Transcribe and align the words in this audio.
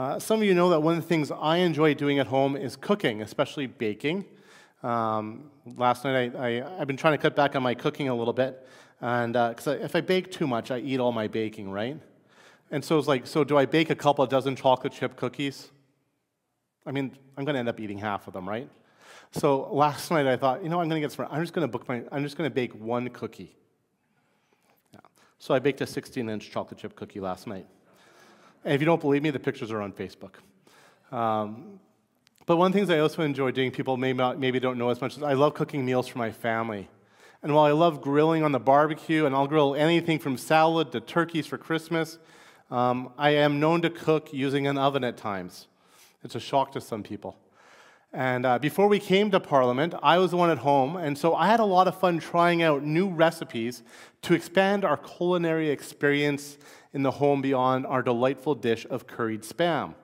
Uh, 0.00 0.18
some 0.18 0.40
of 0.40 0.46
you 0.46 0.54
know 0.54 0.70
that 0.70 0.80
one 0.80 0.96
of 0.96 1.02
the 1.02 1.06
things 1.06 1.30
I 1.30 1.58
enjoy 1.58 1.92
doing 1.92 2.20
at 2.20 2.26
home 2.26 2.56
is 2.56 2.74
cooking, 2.74 3.20
especially 3.20 3.66
baking. 3.66 4.24
Um, 4.82 5.50
last 5.76 6.04
night, 6.04 6.34
I, 6.34 6.62
I, 6.62 6.78
have 6.78 6.86
been 6.86 6.96
trying 6.96 7.12
to 7.12 7.18
cut 7.18 7.36
back 7.36 7.54
on 7.54 7.62
my 7.62 7.74
cooking 7.74 8.08
a 8.08 8.14
little 8.14 8.32
bit, 8.32 8.66
and 9.02 9.34
because 9.34 9.66
uh, 9.66 9.72
if 9.72 9.94
I 9.94 10.00
bake 10.00 10.30
too 10.30 10.46
much, 10.46 10.70
I 10.70 10.78
eat 10.78 11.00
all 11.00 11.12
my 11.12 11.28
baking, 11.28 11.70
right? 11.70 12.00
And 12.70 12.82
so 12.82 12.98
it's 12.98 13.08
like, 13.08 13.26
so 13.26 13.44
do 13.44 13.58
I 13.58 13.66
bake 13.66 13.90
a 13.90 13.94
couple 13.94 14.24
dozen 14.24 14.56
chocolate 14.56 14.94
chip 14.94 15.16
cookies? 15.16 15.68
I 16.86 16.92
mean, 16.92 17.14
I'm 17.36 17.44
going 17.44 17.52
to 17.52 17.58
end 17.58 17.68
up 17.68 17.78
eating 17.78 17.98
half 17.98 18.26
of 18.26 18.32
them, 18.32 18.48
right? 18.48 18.70
So 19.32 19.68
last 19.70 20.10
night 20.10 20.26
I 20.26 20.38
thought, 20.38 20.62
you 20.62 20.70
know, 20.70 20.80
I'm 20.80 20.88
going 20.88 21.02
to 21.02 21.06
get 21.06 21.12
smart. 21.12 21.28
I'm 21.30 21.42
just 21.42 21.52
going 21.52 21.68
to 21.68 21.70
book 21.70 21.86
my. 21.86 22.04
I'm 22.10 22.22
just 22.22 22.38
going 22.38 22.48
to 22.48 22.54
bake 22.54 22.72
one 22.74 23.10
cookie. 23.10 23.54
Yeah. 24.94 25.00
So 25.38 25.52
I 25.52 25.58
baked 25.58 25.82
a 25.82 25.84
16-inch 25.84 26.50
chocolate 26.50 26.80
chip 26.80 26.96
cookie 26.96 27.20
last 27.20 27.46
night. 27.46 27.66
And 28.64 28.74
if 28.74 28.80
you 28.80 28.84
don't 28.84 29.00
believe 29.00 29.22
me, 29.22 29.30
the 29.30 29.38
pictures 29.38 29.70
are 29.70 29.80
on 29.80 29.92
Facebook. 29.92 30.34
Um, 31.12 31.80
but 32.46 32.56
one 32.56 32.66
of 32.66 32.72
the 32.72 32.78
things 32.78 32.90
I 32.90 32.98
also 32.98 33.22
enjoy 33.22 33.52
doing, 33.52 33.70
people 33.70 33.96
may 33.96 34.12
not, 34.12 34.38
maybe 34.38 34.60
don't 34.60 34.78
know 34.78 34.90
as 34.90 35.00
much, 35.00 35.16
is 35.16 35.22
I 35.22 35.34
love 35.34 35.54
cooking 35.54 35.84
meals 35.84 36.08
for 36.08 36.18
my 36.18 36.30
family. 36.30 36.88
And 37.42 37.54
while 37.54 37.64
I 37.64 37.72
love 37.72 38.02
grilling 38.02 38.42
on 38.42 38.52
the 38.52 38.60
barbecue, 38.60 39.24
and 39.24 39.34
I'll 39.34 39.46
grill 39.46 39.74
anything 39.74 40.18
from 40.18 40.36
salad 40.36 40.92
to 40.92 41.00
turkeys 41.00 41.46
for 41.46 41.56
Christmas, 41.56 42.18
um, 42.70 43.12
I 43.16 43.30
am 43.30 43.60
known 43.60 43.82
to 43.82 43.90
cook 43.90 44.32
using 44.32 44.66
an 44.66 44.76
oven 44.76 45.04
at 45.04 45.16
times. 45.16 45.66
It's 46.22 46.34
a 46.34 46.40
shock 46.40 46.72
to 46.72 46.80
some 46.80 47.02
people. 47.02 47.36
And 48.12 48.44
uh, 48.44 48.58
before 48.58 48.88
we 48.88 48.98
came 48.98 49.30
to 49.30 49.38
Parliament, 49.38 49.94
I 50.02 50.18
was 50.18 50.32
the 50.32 50.36
one 50.36 50.50
at 50.50 50.58
home, 50.58 50.96
and 50.96 51.16
so 51.16 51.34
I 51.34 51.46
had 51.46 51.60
a 51.60 51.64
lot 51.64 51.86
of 51.86 51.98
fun 51.98 52.18
trying 52.18 52.60
out 52.60 52.82
new 52.82 53.08
recipes 53.08 53.84
to 54.22 54.34
expand 54.34 54.84
our 54.84 54.96
culinary 54.96 55.70
experience 55.70 56.58
in 56.92 57.02
the 57.02 57.12
home 57.12 57.40
beyond 57.40 57.86
our 57.86 58.02
delightful 58.02 58.54
dish 58.54 58.86
of 58.90 59.06
curried 59.06 59.42
spam. 59.42 59.94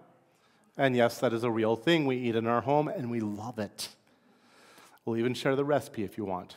And 0.77 0.95
yes, 0.95 1.19
that 1.19 1.33
is 1.33 1.43
a 1.43 1.51
real 1.51 1.75
thing 1.75 2.07
we 2.07 2.17
eat 2.17 2.37
in 2.37 2.47
our 2.47 2.61
home, 2.61 2.89
and 2.89 3.11
we 3.11 3.21
love 3.21 3.59
it. 3.59 3.89
We'll 5.05 5.17
even 5.17 5.35
share 5.35 5.57
the 5.57 5.65
recipe 5.65 6.05
if 6.05 6.19
you 6.19 6.25
want. 6.25 6.57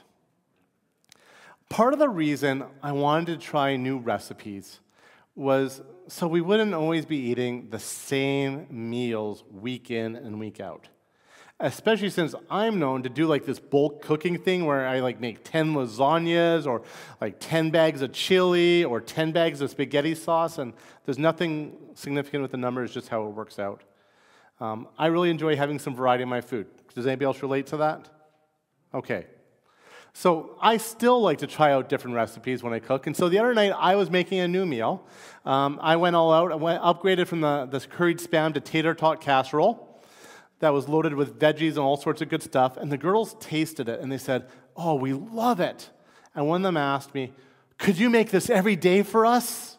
Part 1.69 1.93
of 1.93 1.99
the 1.99 2.09
reason 2.09 2.63
I 2.81 2.91
wanted 2.91 3.39
to 3.39 3.45
try 3.45 3.75
new 3.75 3.97
recipes 3.97 4.79
was 5.35 5.81
so 6.07 6.27
we 6.27 6.41
wouldn't 6.41 6.73
always 6.73 7.05
be 7.05 7.17
eating 7.17 7.69
the 7.69 7.79
same 7.79 8.67
meals 8.69 9.43
week 9.51 9.91
in 9.91 10.15
and 10.15 10.39
week 10.39 10.59
out 10.59 10.87
especially 11.59 12.09
since 12.09 12.33
I'm 12.49 12.79
known 12.79 13.03
to 13.03 13.09
do 13.09 13.27
like 13.27 13.45
this 13.45 13.59
bulk 13.59 14.01
cooking 14.01 14.37
thing 14.37 14.65
where 14.65 14.87
I 14.87 15.01
like 15.01 15.19
make 15.19 15.43
10 15.43 15.73
lasagnas 15.73 16.65
or 16.65 16.83
like 17.19 17.35
10 17.39 17.69
bags 17.69 18.01
of 18.01 18.13
chili 18.13 18.85
or 18.85 19.01
10 19.01 19.33
bags 19.33 19.59
of 19.59 19.69
spaghetti 19.69 20.15
sauce, 20.15 20.57
and 20.57 20.73
there's 21.05 21.19
nothing 21.19 21.75
significant 21.95 22.43
with 22.43 22.51
the 22.51 22.57
numbers, 22.57 22.93
just 22.93 23.09
how 23.09 23.25
it 23.25 23.31
works 23.31 23.59
out. 23.59 23.83
Um, 24.61 24.87
I 24.97 25.07
really 25.07 25.29
enjoy 25.29 25.55
having 25.55 25.79
some 25.79 25.95
variety 25.95 26.23
in 26.23 26.29
my 26.29 26.41
food. 26.41 26.67
Does 26.95 27.05
anybody 27.05 27.25
else 27.25 27.41
relate 27.41 27.67
to 27.67 27.77
that? 27.77 28.09
Okay. 28.93 29.27
So 30.13 30.57
I 30.61 30.77
still 30.77 31.21
like 31.21 31.39
to 31.39 31.47
try 31.47 31.71
out 31.71 31.87
different 31.87 32.15
recipes 32.15 32.63
when 32.63 32.73
I 32.73 32.79
cook. 32.79 33.05
And 33.05 33.15
so 33.15 33.29
the 33.29 33.37
other 33.37 33.53
night 33.53 33.73
I 33.77 33.95
was 33.95 34.09
making 34.09 34.39
a 34.39 34.47
new 34.47 34.65
meal. 34.65 35.05
Um, 35.45 35.77
I 35.81 35.97
went 35.97 36.15
all 36.15 36.33
out. 36.33 36.51
I 36.51 36.55
went 36.55 36.81
upgraded 36.81 37.27
from 37.27 37.41
the, 37.41 37.67
this 37.67 37.85
curried 37.85 38.17
spam 38.19 38.53
to 38.55 38.59
tater 38.59 38.93
tot 38.93 39.21
casserole 39.21 39.88
that 40.59 40.73
was 40.73 40.87
loaded 40.87 41.13
with 41.13 41.39
veggies 41.39 41.71
and 41.71 41.79
all 41.79 41.97
sorts 41.97 42.21
of 42.21 42.29
good 42.29 42.43
stuff. 42.43 42.77
And 42.77 42.91
the 42.91 42.97
girls 42.97 43.35
tasted 43.39 43.89
it 43.89 43.99
and 44.01 44.11
they 44.11 44.17
said, 44.17 44.47
Oh, 44.75 44.95
we 44.95 45.13
love 45.13 45.59
it. 45.59 45.89
And 46.35 46.47
one 46.47 46.61
of 46.61 46.63
them 46.63 46.77
asked 46.77 47.13
me, 47.13 47.33
Could 47.77 47.97
you 47.97 48.09
make 48.09 48.29
this 48.31 48.49
every 48.49 48.75
day 48.75 49.03
for 49.03 49.25
us? 49.25 49.77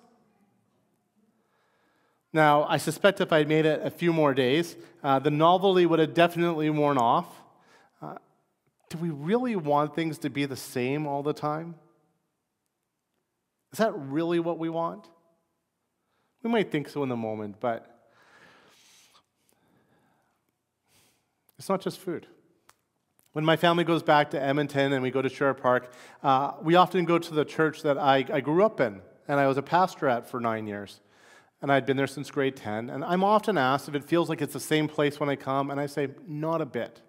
Now, 2.33 2.65
I 2.65 2.77
suspect 2.77 3.21
if 3.21 3.33
I'd 3.33 3.49
made 3.49 3.67
it 3.67 3.81
a 3.85 3.91
few 3.91 4.13
more 4.13 4.35
days, 4.35 4.77
uh, 5.03 5.19
the 5.19 5.31
novelty 5.31 5.85
would 5.85 5.99
have 5.99 6.15
definitely 6.15 6.71
worn 6.71 6.97
off. 6.97 7.27
Uh, 8.01 8.17
do 8.89 8.99
we 8.99 9.11
really 9.11 9.57
want 9.57 9.97
things 9.97 10.19
to 10.19 10.31
be 10.31 10.45
the 10.45 10.57
same 10.57 11.07
all 11.07 11.23
the 11.23 11.33
time? 11.33 11.75
Is 13.73 13.79
that 13.79 13.93
really 13.97 14.39
what 14.39 14.59
we 14.59 14.69
want? 14.69 15.09
We 16.43 16.51
might 16.51 16.71
think 16.71 16.89
so 16.89 17.03
in 17.03 17.09
the 17.09 17.17
moment, 17.17 17.57
but 17.61 18.00
It's 21.61 21.69
not 21.69 21.83
just 21.83 21.99
food. 21.99 22.27
When 23.35 23.45
my 23.45 23.55
family 23.55 23.85
goes 23.85 24.03
back 24.03 24.31
to 24.31 24.43
Edmonton 24.43 24.95
and 24.95 25.03
we 25.03 25.11
go 25.11 25.21
to 25.21 25.29
Sherwood 25.29 25.61
Park, 25.61 25.93
uh, 26.23 26.53
we 26.63 26.75
often 26.75 27.05
go 27.05 27.19
to 27.19 27.35
the 27.35 27.45
church 27.45 27.83
that 27.83 27.99
I, 27.99 28.25
I 28.33 28.41
grew 28.41 28.65
up 28.65 28.81
in 28.81 29.03
and 29.29 29.39
I 29.39 29.47
was 29.47 29.59
a 29.59 29.63
pastor 29.63 30.09
at 30.09 30.27
for 30.27 30.41
nine 30.41 30.67
years. 30.67 31.03
And 31.61 31.71
I'd 31.71 31.85
been 31.85 31.99
there 31.99 32.07
since 32.07 32.31
grade 32.31 32.57
10. 32.57 32.89
And 32.89 33.05
I'm 33.05 33.23
often 33.23 33.59
asked 33.59 33.91
if 33.91 33.95
it 33.95 34.05
feels 34.05 34.31
like 34.31 34.41
it's 34.41 34.55
the 34.55 34.59
same 34.59 34.89
place 34.89 35.21
when 35.21 35.29
I 35.29 35.37
come, 35.37 35.71
and 35.71 35.79
I 35.79 35.85
say, 35.85 36.09
not 36.27 36.63
a 36.63 36.67
bit. 36.67 37.03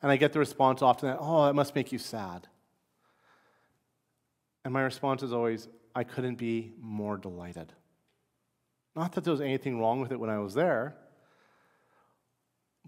And 0.00 0.10
I 0.10 0.16
get 0.16 0.32
the 0.32 0.38
response 0.38 0.80
often 0.80 1.10
that, 1.10 1.18
oh, 1.20 1.44
it 1.44 1.52
must 1.52 1.74
make 1.74 1.92
you 1.92 1.98
sad. 1.98 2.48
And 4.64 4.72
my 4.72 4.80
response 4.80 5.22
is 5.22 5.34
always, 5.34 5.68
I 5.94 6.04
couldn't 6.04 6.36
be 6.36 6.72
more 6.80 7.18
delighted. 7.18 7.74
Not 8.96 9.12
that 9.12 9.24
there 9.24 9.32
was 9.32 9.42
anything 9.42 9.78
wrong 9.78 10.00
with 10.00 10.12
it 10.12 10.18
when 10.18 10.30
I 10.30 10.38
was 10.38 10.54
there, 10.54 10.96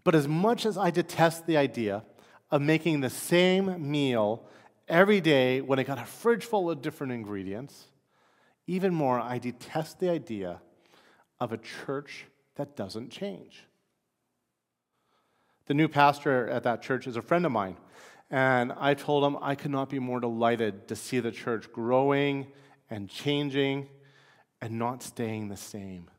but 0.05 0.15
as 0.15 0.27
much 0.27 0.67
as 0.67 0.77
I 0.77 0.91
detest 0.91 1.47
the 1.47 1.57
idea 1.57 2.05
of 2.51 2.61
making 2.61 3.01
the 3.01 3.11
same 3.11 3.91
meal 3.91 4.47
every 4.89 5.21
day 5.21 5.61
when 5.61 5.79
I 5.79 5.85
got 5.85 5.99
a 5.99 6.05
fridge 6.05 6.45
full 6.45 6.71
of 6.71 6.83
different 6.83 7.13
ingredients, 7.13 7.87
even 8.67 8.95
more, 8.95 9.19
I 9.21 9.39
detest 9.39 10.01
the 10.01 10.11
idea 10.11 10.61
of 11.41 11.53
a 11.53 11.59
church 11.59 12.27
that 12.57 12.77
doesn't 12.77 13.11
change. 13.11 13.65
The 15.67 15.75
new 15.75 15.89
pastor 15.89 16.49
at 16.49 16.65
that 16.65 16.83
church 16.83 17.07
is 17.07 17.17
a 17.17 17.23
friend 17.23 17.47
of 17.47 17.53
mine, 17.53 17.77
and 18.31 18.73
I 18.73 18.95
told 18.95 19.25
him 19.25 19.39
I 19.41 19.55
could 19.55 19.71
not 19.71 19.89
be 19.89 19.99
more 19.99 20.21
delighted 20.21 20.89
to 20.89 20.97
see 20.97 21.21
the 21.21 21.31
church 21.31 21.73
growing 21.73 22.49
and 22.91 23.09
changing 23.09 23.89
and 24.61 24.79
not 24.79 25.03
staying 25.03 25.49
the 25.49 25.57
same. 25.57 26.11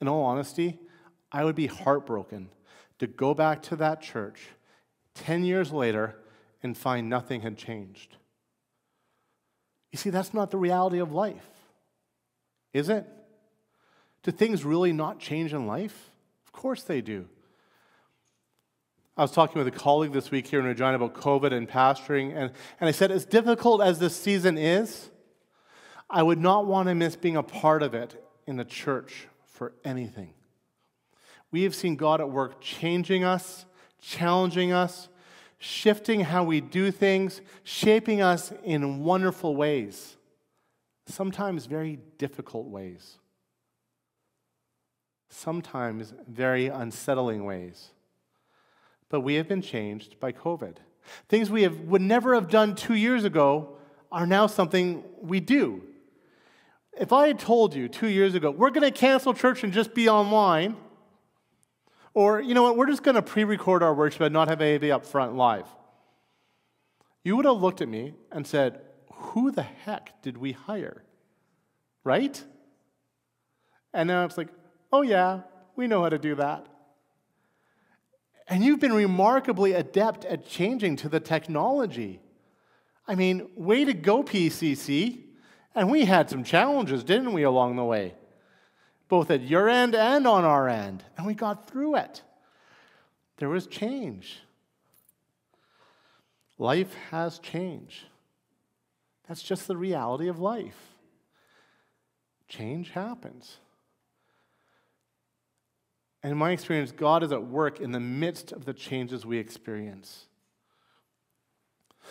In 0.00 0.08
all 0.08 0.24
honesty, 0.24 0.78
I 1.36 1.44
would 1.44 1.54
be 1.54 1.66
heartbroken 1.66 2.48
to 2.98 3.06
go 3.06 3.34
back 3.34 3.60
to 3.64 3.76
that 3.76 4.00
church 4.00 4.40
10 5.16 5.44
years 5.44 5.70
later 5.70 6.16
and 6.62 6.74
find 6.74 7.10
nothing 7.10 7.42
had 7.42 7.58
changed. 7.58 8.16
You 9.92 9.98
see, 9.98 10.08
that's 10.08 10.32
not 10.32 10.50
the 10.50 10.56
reality 10.56 10.98
of 10.98 11.12
life, 11.12 11.46
is 12.72 12.88
it? 12.88 13.06
Do 14.22 14.30
things 14.30 14.64
really 14.64 14.94
not 14.94 15.18
change 15.18 15.52
in 15.52 15.66
life? 15.66 16.08
Of 16.46 16.52
course 16.52 16.82
they 16.82 17.02
do. 17.02 17.28
I 19.14 19.20
was 19.20 19.30
talking 19.30 19.58
with 19.58 19.68
a 19.68 19.78
colleague 19.78 20.12
this 20.12 20.30
week 20.30 20.46
here 20.46 20.60
in 20.60 20.64
Regina 20.64 20.94
about 20.94 21.12
COVID 21.12 21.52
and 21.52 21.68
pastoring, 21.68 22.34
and, 22.34 22.50
and 22.80 22.88
I 22.88 22.92
said, 22.92 23.10
as 23.10 23.26
difficult 23.26 23.82
as 23.82 23.98
this 23.98 24.16
season 24.16 24.56
is, 24.56 25.10
I 26.08 26.22
would 26.22 26.40
not 26.40 26.64
want 26.64 26.88
to 26.88 26.94
miss 26.94 27.14
being 27.14 27.36
a 27.36 27.42
part 27.42 27.82
of 27.82 27.92
it 27.92 28.24
in 28.46 28.56
the 28.56 28.64
church 28.64 29.28
for 29.44 29.74
anything. 29.84 30.32
We 31.50 31.62
have 31.62 31.74
seen 31.74 31.96
God 31.96 32.20
at 32.20 32.30
work 32.30 32.60
changing 32.60 33.24
us, 33.24 33.66
challenging 34.00 34.72
us, 34.72 35.08
shifting 35.58 36.20
how 36.20 36.44
we 36.44 36.60
do 36.60 36.90
things, 36.90 37.40
shaping 37.62 38.20
us 38.20 38.52
in 38.62 39.02
wonderful 39.02 39.56
ways, 39.56 40.16
sometimes 41.06 41.66
very 41.66 41.98
difficult 42.18 42.66
ways, 42.66 43.18
sometimes 45.28 46.12
very 46.28 46.66
unsettling 46.66 47.44
ways. 47.44 47.90
But 49.08 49.20
we 49.20 49.34
have 49.34 49.48
been 49.48 49.62
changed 49.62 50.18
by 50.18 50.32
COVID. 50.32 50.76
Things 51.28 51.50
we 51.50 51.62
have, 51.62 51.78
would 51.80 52.02
never 52.02 52.34
have 52.34 52.50
done 52.50 52.74
two 52.74 52.94
years 52.94 53.24
ago 53.24 53.76
are 54.10 54.26
now 54.26 54.46
something 54.46 55.04
we 55.20 55.40
do. 55.40 55.82
If 56.98 57.12
I 57.12 57.28
had 57.28 57.38
told 57.38 57.74
you 57.74 57.88
two 57.88 58.08
years 58.08 58.34
ago, 58.34 58.50
we're 58.50 58.70
going 58.70 58.90
to 58.90 58.96
cancel 58.96 59.34
church 59.34 59.62
and 59.62 59.72
just 59.72 59.94
be 59.94 60.08
online, 60.08 60.76
or, 62.16 62.40
you 62.40 62.54
know 62.54 62.62
what, 62.62 62.78
we're 62.78 62.86
just 62.86 63.02
going 63.02 63.16
to 63.16 63.20
pre 63.20 63.44
record 63.44 63.82
our 63.82 63.92
worship 63.92 64.22
and 64.22 64.32
not 64.32 64.48
have 64.48 64.62
anything 64.62 64.90
up 64.90 65.04
front 65.04 65.36
live. 65.36 65.66
You 67.22 67.36
would 67.36 67.44
have 67.44 67.58
looked 67.58 67.82
at 67.82 67.88
me 67.88 68.14
and 68.32 68.46
said, 68.46 68.80
Who 69.12 69.50
the 69.50 69.62
heck 69.62 70.22
did 70.22 70.38
we 70.38 70.52
hire? 70.52 71.04
Right? 72.04 72.42
And 73.92 74.08
now 74.08 74.24
it's 74.24 74.38
like, 74.38 74.48
Oh, 74.90 75.02
yeah, 75.02 75.42
we 75.76 75.88
know 75.88 76.04
how 76.04 76.08
to 76.08 76.18
do 76.18 76.34
that. 76.36 76.66
And 78.48 78.64
you've 78.64 78.80
been 78.80 78.94
remarkably 78.94 79.74
adept 79.74 80.24
at 80.24 80.48
changing 80.48 80.96
to 80.96 81.10
the 81.10 81.20
technology. 81.20 82.20
I 83.06 83.14
mean, 83.14 83.50
way 83.56 83.84
to 83.84 83.92
go, 83.92 84.22
PCC. 84.22 85.20
And 85.74 85.90
we 85.90 86.06
had 86.06 86.30
some 86.30 86.44
challenges, 86.44 87.04
didn't 87.04 87.34
we, 87.34 87.42
along 87.42 87.76
the 87.76 87.84
way? 87.84 88.14
Both 89.08 89.30
at 89.30 89.42
your 89.42 89.68
end 89.68 89.94
and 89.94 90.26
on 90.26 90.44
our 90.44 90.68
end. 90.68 91.04
And 91.16 91.26
we 91.26 91.34
got 91.34 91.68
through 91.68 91.96
it. 91.96 92.22
There 93.38 93.48
was 93.48 93.66
change. 93.66 94.40
Life 96.58 96.94
has 97.10 97.38
changed. 97.38 98.04
That's 99.28 99.42
just 99.42 99.68
the 99.68 99.76
reality 99.76 100.28
of 100.28 100.38
life. 100.38 100.76
Change 102.48 102.90
happens. 102.90 103.58
And 106.22 106.32
in 106.32 106.38
my 106.38 106.52
experience, 106.52 106.92
God 106.92 107.22
is 107.22 107.32
at 107.32 107.46
work 107.46 107.80
in 107.80 107.92
the 107.92 108.00
midst 108.00 108.52
of 108.52 108.64
the 108.64 108.72
changes 108.72 109.26
we 109.26 109.38
experience. 109.38 110.26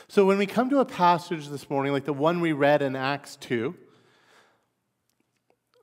So 0.07 0.25
when 0.25 0.37
we 0.37 0.45
come 0.45 0.69
to 0.69 0.79
a 0.79 0.85
passage 0.85 1.47
this 1.47 1.69
morning, 1.69 1.91
like 1.91 2.05
the 2.05 2.13
one 2.13 2.41
we 2.41 2.53
read 2.53 2.81
in 2.81 2.95
Acts 2.95 3.35
2, 3.37 3.75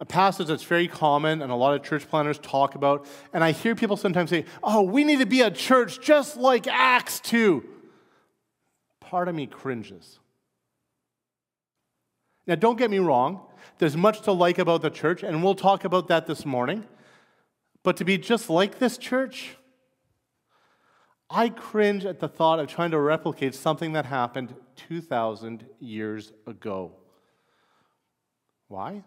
a 0.02 0.04
passage 0.04 0.48
that's 0.48 0.64
very 0.64 0.88
common 0.88 1.42
and 1.42 1.52
a 1.52 1.54
lot 1.54 1.74
of 1.74 1.82
church 1.84 2.08
planners 2.08 2.36
talk 2.40 2.74
about, 2.74 3.06
and 3.32 3.44
I 3.44 3.52
hear 3.52 3.76
people 3.76 3.96
sometimes 3.96 4.30
say, 4.30 4.46
oh, 4.60 4.82
we 4.82 5.04
need 5.04 5.20
to 5.20 5.26
be 5.26 5.42
a 5.42 5.50
church 5.50 6.00
just 6.00 6.36
like 6.36 6.66
Acts 6.66 7.20
2. 7.20 7.64
Part 9.00 9.28
of 9.28 9.36
me 9.36 9.46
cringes. 9.46 10.18
Now, 12.48 12.56
don't 12.56 12.76
get 12.76 12.90
me 12.90 12.98
wrong, 12.98 13.42
there's 13.78 13.96
much 13.96 14.22
to 14.22 14.32
like 14.32 14.58
about 14.58 14.82
the 14.82 14.90
church, 14.90 15.22
and 15.22 15.44
we'll 15.44 15.54
talk 15.54 15.84
about 15.84 16.08
that 16.08 16.26
this 16.26 16.44
morning. 16.44 16.84
But 17.84 17.96
to 17.98 18.04
be 18.04 18.18
just 18.18 18.50
like 18.50 18.80
this 18.80 18.98
church, 18.98 19.56
I 21.30 21.48
cringe 21.48 22.04
at 22.04 22.18
the 22.18 22.26
thought 22.28 22.58
of 22.58 22.66
trying 22.66 22.90
to 22.90 22.98
replicate 22.98 23.54
something 23.54 23.92
that 23.92 24.06
happened 24.06 24.52
2,000 24.74 25.64
years 25.78 26.32
ago. 26.44 26.96
Why? 28.66 29.04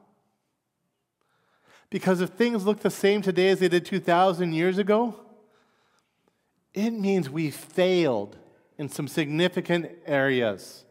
Because 1.89 2.21
if 2.21 2.31
things 2.31 2.65
look 2.65 2.79
the 2.79 2.89
same 2.89 3.21
today 3.21 3.49
as 3.49 3.59
they 3.59 3.67
did 3.67 3.85
2,000 3.85 4.53
years 4.53 4.77
ago, 4.77 5.15
it 6.73 6.91
means 6.91 7.29
we 7.29 7.51
failed 7.51 8.37
in 8.77 8.89
some 8.89 9.07
significant 9.07 9.89
areas 10.05 10.83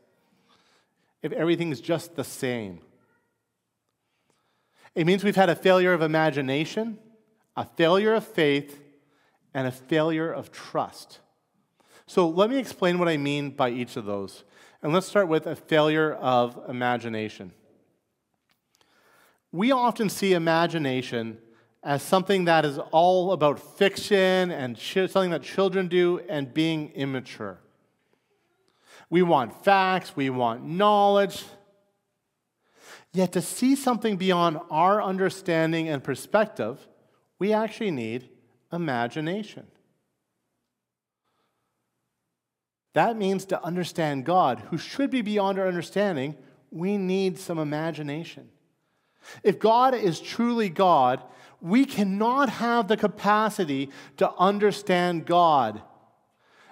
if 1.23 1.32
everything's 1.32 1.81
just 1.81 2.17
the 2.17 2.25
same. 2.25 2.81
It 4.94 5.06
means 5.06 5.25
we've 5.25 5.37
had 5.37 5.50
a 5.50 5.56
failure 5.56 5.93
of 5.93 6.02
imagination, 6.02 6.99
a 7.56 7.64
failure 7.64 8.14
of 8.14 8.25
faith, 8.25 8.81
and 9.52 9.67
a 9.67 9.73
failure 9.73 10.31
of 10.31 10.52
trust. 10.52 11.20
So 12.06 12.29
let 12.29 12.50
me 12.50 12.58
explain 12.58 12.99
what 12.99 13.08
I 13.08 13.17
mean 13.17 13.50
by 13.50 13.70
each 13.70 13.96
of 13.96 14.05
those. 14.05 14.44
And 14.82 14.93
let's 14.93 15.06
start 15.06 15.29
with 15.29 15.46
a 15.46 15.56
failure 15.56 16.12
of 16.12 16.61
imagination. 16.69 17.52
We 19.55 19.71
often 19.71 20.11
see 20.11 20.33
imagination 20.33 21.39
as 21.81 22.03
something 22.03 22.47
that 22.47 22.65
is 22.65 22.81
all 22.91 23.31
about 23.31 23.61
fiction 23.79 24.51
and 24.51 24.77
something 24.77 25.31
that 25.31 25.45
children 25.45 25.87
do 25.87 26.21
and 26.29 26.53
being 26.53 26.91
immature. 26.97 27.61
We 29.09 29.23
want 29.23 29.65
facts, 29.65 30.17
we 30.17 30.29
want 30.29 30.65
knowledge. 30.65 31.45
Yet 33.12 33.31
to 33.35 33.41
see 33.41 33.77
something 33.77 34.17
beyond 34.17 34.59
our 34.73 35.01
understanding 35.01 35.89
and 35.89 36.03
perspective, 36.03 36.89
we 37.39 37.53
actually 37.53 37.93
need 37.93 38.29
imagination. 38.73 39.69
That 42.95 43.17
means 43.17 43.45
to 43.45 43.65
understand 43.65 44.25
God, 44.25 44.65
who 44.71 44.79
should 44.79 45.12
be 45.12 45.23
beyond 45.23 45.61
our 45.61 45.69
understanding, 45.69 46.35
we 46.73 46.99
need 46.99 47.39
some 47.39 47.61
imagination. 47.61 48.51
If 49.43 49.59
God 49.59 49.94
is 49.94 50.21
truly 50.21 50.69
God, 50.69 51.23
we 51.61 51.85
cannot 51.85 52.49
have 52.49 52.88
the 52.88 52.97
capacity 52.97 53.91
to 54.19 54.31
understand 54.32 55.25
God. 55.25 55.82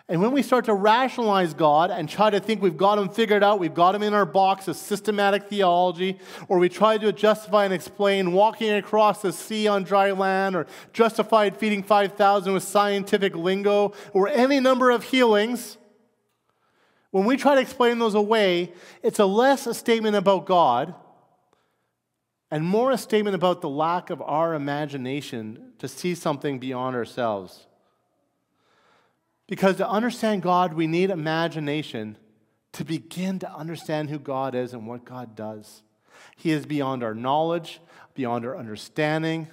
And 0.08 0.20
when 0.20 0.32
we 0.32 0.42
start 0.42 0.66
to 0.66 0.74
rationalize 0.74 1.54
God 1.54 1.90
and 1.90 2.06
try 2.06 2.28
to 2.28 2.40
think 2.40 2.60
we've 2.60 2.76
got 2.76 2.98
him 2.98 3.08
figured 3.08 3.42
out, 3.42 3.58
we've 3.58 3.72
got 3.72 3.94
him 3.94 4.02
in 4.02 4.12
our 4.12 4.26
box 4.26 4.68
of 4.68 4.76
systematic 4.76 5.48
theology, 5.48 6.18
or 6.48 6.58
we 6.58 6.68
try 6.68 6.98
to 6.98 7.12
justify 7.12 7.64
and 7.64 7.72
explain 7.72 8.32
walking 8.32 8.70
across 8.72 9.22
the 9.22 9.32
sea 9.32 9.66
on 9.66 9.84
dry 9.84 10.10
land, 10.10 10.54
or 10.54 10.66
justified 10.92 11.56
feeding 11.56 11.82
5,000 11.82 12.52
with 12.52 12.62
scientific 12.62 13.34
lingo, 13.34 13.94
or 14.12 14.28
any 14.28 14.60
number 14.60 14.90
of 14.90 15.04
healings, 15.04 15.78
when 17.12 17.24
we 17.24 17.36
try 17.36 17.54
to 17.54 17.60
explain 17.60 17.98
those 17.98 18.14
away, 18.14 18.72
it's 19.02 19.18
a 19.18 19.26
less 19.26 19.66
a 19.66 19.72
statement 19.72 20.16
about 20.16 20.44
God 20.44 20.94
and 22.52 22.66
more 22.66 22.90
a 22.90 22.98
statement 22.98 23.34
about 23.34 23.62
the 23.62 23.68
lack 23.68 24.10
of 24.10 24.20
our 24.20 24.52
imagination 24.52 25.72
to 25.78 25.88
see 25.88 26.14
something 26.14 26.58
beyond 26.58 26.94
ourselves. 26.94 27.66
Because 29.48 29.76
to 29.76 29.88
understand 29.88 30.42
God, 30.42 30.74
we 30.74 30.86
need 30.86 31.08
imagination 31.08 32.18
to 32.72 32.84
begin 32.84 33.38
to 33.38 33.50
understand 33.50 34.10
who 34.10 34.18
God 34.18 34.54
is 34.54 34.74
and 34.74 34.86
what 34.86 35.06
God 35.06 35.34
does. 35.34 35.82
He 36.36 36.50
is 36.50 36.66
beyond 36.66 37.02
our 37.02 37.14
knowledge, 37.14 37.80
beyond 38.12 38.44
our 38.44 38.58
understanding. 38.58 39.48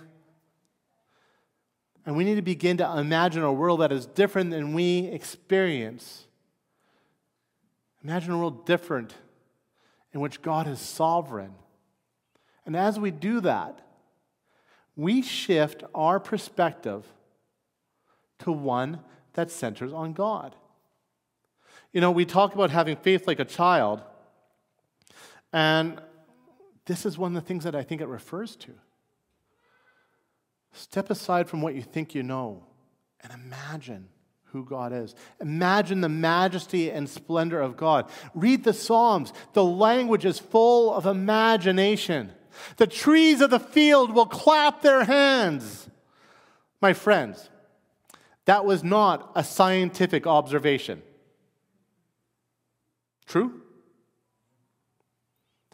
And 2.05 2.17
we 2.17 2.25
need 2.25 2.35
to 2.35 2.41
begin 2.41 2.75
to 2.77 2.97
imagine 2.97 3.43
a 3.43 3.53
world 3.53 3.79
that 3.79 3.93
is 3.93 4.07
different 4.07 4.51
than 4.51 4.73
we 4.73 5.05
experience. 5.07 6.27
Imagine 8.03 8.33
a 8.33 8.37
world 8.37 8.65
different 8.65 9.13
in 10.11 10.19
which 10.19 10.41
God 10.41 10.67
is 10.67 10.81
sovereign. 10.81 11.53
And 12.69 12.75
as 12.75 12.99
we 12.99 13.09
do 13.09 13.41
that, 13.41 13.79
we 14.95 15.23
shift 15.23 15.83
our 15.95 16.19
perspective 16.19 17.03
to 18.37 18.51
one 18.51 18.99
that 19.33 19.49
centers 19.49 19.91
on 19.91 20.13
God. 20.13 20.55
You 21.93 21.99
know, 21.99 22.11
we 22.11 22.25
talk 22.25 22.53
about 22.53 22.69
having 22.69 22.95
faith 22.95 23.25
like 23.25 23.39
a 23.39 23.43
child, 23.43 24.03
and 25.51 25.99
this 26.85 27.07
is 27.07 27.17
one 27.17 27.35
of 27.35 27.41
the 27.41 27.47
things 27.47 27.63
that 27.63 27.73
I 27.73 27.81
think 27.81 28.01
it 28.01 28.07
refers 28.07 28.55
to. 28.57 28.71
Step 30.71 31.09
aside 31.09 31.49
from 31.49 31.63
what 31.63 31.73
you 31.73 31.81
think 31.81 32.13
you 32.13 32.21
know 32.21 32.65
and 33.21 33.33
imagine 33.33 34.09
who 34.51 34.63
God 34.63 34.93
is. 34.93 35.15
Imagine 35.41 36.01
the 36.01 36.07
majesty 36.07 36.91
and 36.91 37.09
splendor 37.09 37.61
of 37.61 37.75
God. 37.75 38.07
Read 38.35 38.63
the 38.63 38.73
Psalms. 38.73 39.33
The 39.53 39.63
language 39.65 40.23
is 40.23 40.37
full 40.37 40.93
of 40.93 41.07
imagination. 41.07 42.33
The 42.77 42.87
trees 42.87 43.41
of 43.41 43.49
the 43.49 43.59
field 43.59 44.13
will 44.13 44.25
clap 44.25 44.81
their 44.81 45.05
hands. 45.05 45.89
My 46.81 46.93
friends, 46.93 47.49
that 48.45 48.65
was 48.65 48.83
not 48.83 49.31
a 49.35 49.43
scientific 49.43 50.25
observation. 50.25 51.01
True? 53.25 53.61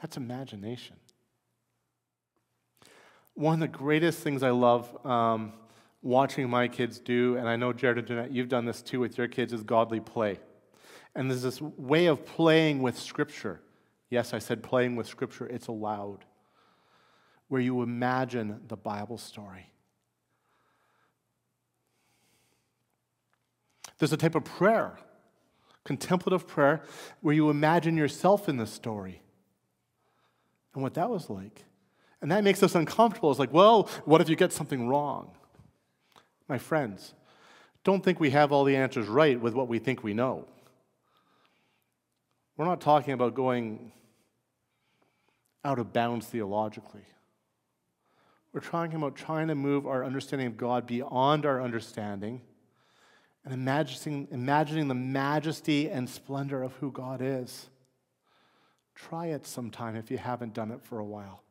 That's 0.01 0.17
imagination. 0.17 0.97
One 3.33 3.55
of 3.55 3.59
the 3.59 3.77
greatest 3.77 4.19
things 4.19 4.43
I 4.43 4.51
love 4.51 5.05
um, 5.05 5.53
watching 6.01 6.49
my 6.49 6.67
kids 6.67 6.99
do, 6.99 7.37
and 7.37 7.49
I 7.49 7.55
know 7.55 7.73
Jared 7.73 8.09
and 8.09 8.33
you've 8.33 8.49
done 8.49 8.65
this 8.65 8.81
too 8.81 8.99
with 8.99 9.17
your 9.17 9.27
kids, 9.27 9.53
is 9.53 9.63
godly 9.63 9.99
play. 9.99 10.39
And 11.15 11.29
there's 11.29 11.41
this 11.41 11.61
way 11.61 12.07
of 12.07 12.25
playing 12.25 12.81
with 12.81 12.99
Scripture. 12.99 13.61
Yes, 14.09 14.33
I 14.33 14.39
said 14.39 14.61
playing 14.61 14.95
with 14.95 15.07
Scripture, 15.07 15.47
it's 15.47 15.67
allowed, 15.67 16.25
where 17.47 17.61
you 17.61 17.81
imagine 17.81 18.61
the 18.67 18.75
Bible 18.75 19.17
story. 19.17 19.69
There's 23.97 24.13
a 24.13 24.17
type 24.17 24.35
of 24.35 24.43
prayer, 24.43 24.97
contemplative 25.83 26.47
prayer, 26.47 26.81
where 27.21 27.33
you 27.33 27.49
imagine 27.49 27.95
yourself 27.95 28.49
in 28.49 28.57
the 28.57 28.67
story 28.67 29.21
and 30.73 30.83
what 30.83 30.95
that 30.95 31.09
was 31.09 31.29
like. 31.29 31.63
And 32.21 32.31
that 32.31 32.43
makes 32.43 32.63
us 32.63 32.75
uncomfortable. 32.75 33.29
It's 33.29 33.39
like, 33.39 33.53
well, 33.53 33.89
what 34.03 34.21
if 34.21 34.29
you 34.29 34.35
get 34.35 34.51
something 34.51 34.87
wrong? 34.87 35.31
My 36.47 36.57
friends, 36.57 37.13
don't 37.83 38.03
think 38.03 38.19
we 38.19 38.31
have 38.31 38.51
all 38.51 38.63
the 38.63 38.75
answers 38.75 39.07
right 39.07 39.39
with 39.39 39.53
what 39.53 39.67
we 39.67 39.79
think 39.79 40.03
we 40.03 40.13
know. 40.13 40.47
We're 42.57 42.65
not 42.65 42.81
talking 42.81 43.13
about 43.13 43.35
going 43.35 43.91
out 45.63 45.79
of 45.79 45.93
bounds 45.93 46.25
theologically. 46.27 47.05
We're 48.55 48.61
talking 48.61 48.95
about 48.95 49.17
trying 49.17 49.49
to 49.49 49.55
move 49.55 49.85
our 49.85 50.05
understanding 50.05 50.47
of 50.47 50.55
God 50.55 50.87
beyond 50.87 51.45
our 51.45 51.61
understanding 51.61 52.39
and 53.43 53.53
imagining, 53.53 54.29
imagining 54.31 54.87
the 54.87 54.95
majesty 54.95 55.89
and 55.89 56.09
splendor 56.09 56.63
of 56.63 56.71
who 56.75 56.89
God 56.89 57.19
is. 57.21 57.67
Try 58.95 59.25
it 59.25 59.45
sometime 59.45 59.97
if 59.97 60.09
you 60.09 60.17
haven't 60.17 60.53
done 60.53 60.71
it 60.71 60.81
for 60.81 60.99
a 60.99 61.03
while. 61.03 61.43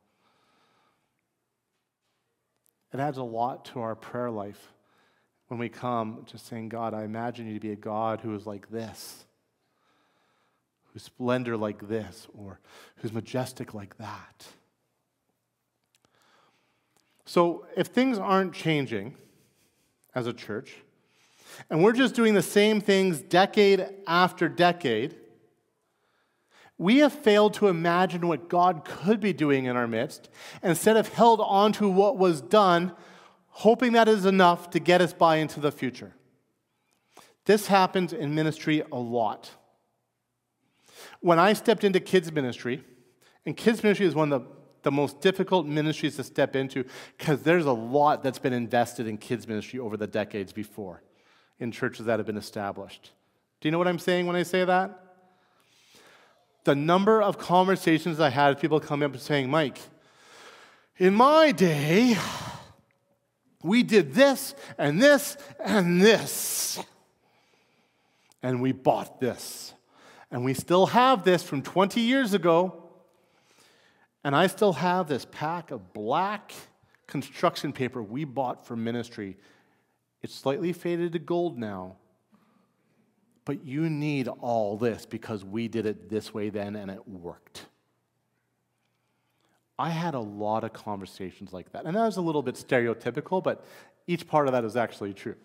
It 2.91 2.99
adds 2.99 3.19
a 3.19 3.23
lot 3.23 3.65
to 3.65 3.81
our 3.81 3.93
prayer 3.93 4.31
life 4.31 4.73
when 5.47 5.59
we 5.59 5.69
come 5.69 6.25
to 6.31 6.39
saying, 6.39 6.69
God, 6.69 6.95
I 6.95 7.03
imagine 7.03 7.45
you 7.45 7.53
to 7.53 7.59
be 7.59 7.71
a 7.71 7.75
God 7.75 8.21
who 8.21 8.33
is 8.33 8.47
like 8.47 8.71
this, 8.71 9.25
whose 10.91 11.03
splendor 11.03 11.55
like 11.55 11.87
this, 11.87 12.25
or 12.35 12.59
who's 12.95 13.13
majestic 13.13 13.75
like 13.75 13.95
that. 13.99 14.47
So 17.25 17.65
if 17.75 17.87
things 17.87 18.17
aren't 18.17 18.53
changing 18.53 19.17
as 20.13 20.27
a 20.27 20.33
church, 20.33 20.75
and 21.69 21.83
we're 21.83 21.93
just 21.93 22.15
doing 22.15 22.33
the 22.33 22.41
same 22.41 22.81
things 22.81 23.21
decade 23.21 23.85
after 24.07 24.47
decade, 24.47 25.15
we 26.77 26.97
have 26.97 27.13
failed 27.13 27.53
to 27.55 27.67
imagine 27.67 28.27
what 28.27 28.49
God 28.49 28.83
could 28.83 29.19
be 29.19 29.31
doing 29.33 29.65
in 29.65 29.77
our 29.77 29.87
midst. 29.87 30.29
Instead 30.61 30.97
of 30.97 31.07
held 31.09 31.39
on 31.41 31.71
to 31.73 31.89
what 31.89 32.17
was 32.17 32.41
done, 32.41 32.93
hoping 33.47 33.93
that 33.93 34.09
is 34.09 34.25
enough 34.25 34.69
to 34.71 34.79
get 34.79 35.01
us 35.01 35.13
by 35.13 35.37
into 35.37 35.61
the 35.61 35.71
future. 35.71 36.13
This 37.45 37.67
happens 37.67 38.11
in 38.11 38.35
ministry 38.35 38.83
a 38.91 38.97
lot. 38.97 39.51
When 41.21 41.39
I 41.39 41.53
stepped 41.53 41.83
into 41.83 41.99
kids' 41.99 42.31
ministry, 42.31 42.83
and 43.45 43.55
kids' 43.55 43.81
ministry 43.81 44.05
is 44.05 44.15
one 44.15 44.33
of 44.33 44.41
the, 44.41 44.49
the 44.85 44.91
most 44.91 45.19
difficult 45.19 45.65
ministries 45.65 46.15
to 46.15 46.23
step 46.23 46.55
into 46.55 46.85
because 47.17 47.41
there's 47.41 47.65
a 47.65 47.73
lot 47.73 48.21
that's 48.21 48.37
been 48.37 48.53
invested 48.53 49.07
in 49.07 49.17
kids' 49.17 49.47
ministry 49.47 49.79
over 49.79 49.97
the 49.97 50.05
decades 50.05 50.53
before 50.53 51.01
in 51.59 51.71
churches 51.71 52.05
that 52.05 52.19
have 52.19 52.27
been 52.27 52.37
established. 52.37 53.09
Do 53.59 53.67
you 53.67 53.71
know 53.71 53.79
what 53.79 53.87
I'm 53.87 53.97
saying 53.97 54.27
when 54.27 54.35
I 54.35 54.43
say 54.43 54.63
that? 54.63 55.01
The 56.65 56.75
number 56.75 57.19
of 57.19 57.39
conversations 57.39 58.19
I 58.19 58.29
had, 58.29 58.59
people 58.59 58.79
coming 58.79 59.07
up 59.07 59.13
and 59.13 59.21
saying, 59.21 59.49
Mike, 59.49 59.79
in 60.99 61.15
my 61.15 61.51
day, 61.51 62.15
we 63.63 63.81
did 63.81 64.13
this 64.13 64.53
and 64.77 65.01
this 65.01 65.35
and 65.59 65.99
this. 65.99 66.79
And 68.43 68.61
we 68.61 68.71
bought 68.71 69.19
this. 69.19 69.73
And 70.29 70.45
we 70.45 70.53
still 70.53 70.85
have 70.85 71.23
this 71.23 71.41
from 71.41 71.63
20 71.63 72.01
years 72.01 72.35
ago. 72.35 72.84
And 74.25 74.35
I 74.35 74.47
still 74.47 74.73
have 74.73 75.07
this 75.07 75.23
pack 75.23 75.69
of 75.69 75.93
black 75.93 76.51
construction 77.05 77.71
paper 77.71 78.01
we 78.01 78.23
bought 78.23 78.65
for 78.65 78.75
ministry. 78.75 79.37
It's 80.23 80.33
slightly 80.33 80.73
faded 80.73 81.13
to 81.13 81.19
gold 81.19 81.59
now. 81.59 81.97
But 83.45 83.63
you 83.63 83.87
need 83.87 84.27
all 84.27 84.77
this 84.77 85.05
because 85.05 85.45
we 85.45 85.67
did 85.67 85.85
it 85.85 86.09
this 86.09 86.33
way 86.33 86.49
then 86.49 86.75
and 86.75 86.89
it 86.89 87.07
worked. 87.07 87.67
I 89.77 89.89
had 89.89 90.15
a 90.15 90.19
lot 90.19 90.63
of 90.63 90.73
conversations 90.73 91.53
like 91.53 91.71
that. 91.73 91.85
And 91.85 91.95
that 91.95 92.05
was 92.05 92.17
a 92.17 92.21
little 92.21 92.41
bit 92.41 92.55
stereotypical, 92.55 93.43
but 93.43 93.63
each 94.07 94.27
part 94.27 94.47
of 94.47 94.53
that 94.53 94.65
is 94.65 94.75
actually 94.75 95.13
true. 95.13 95.35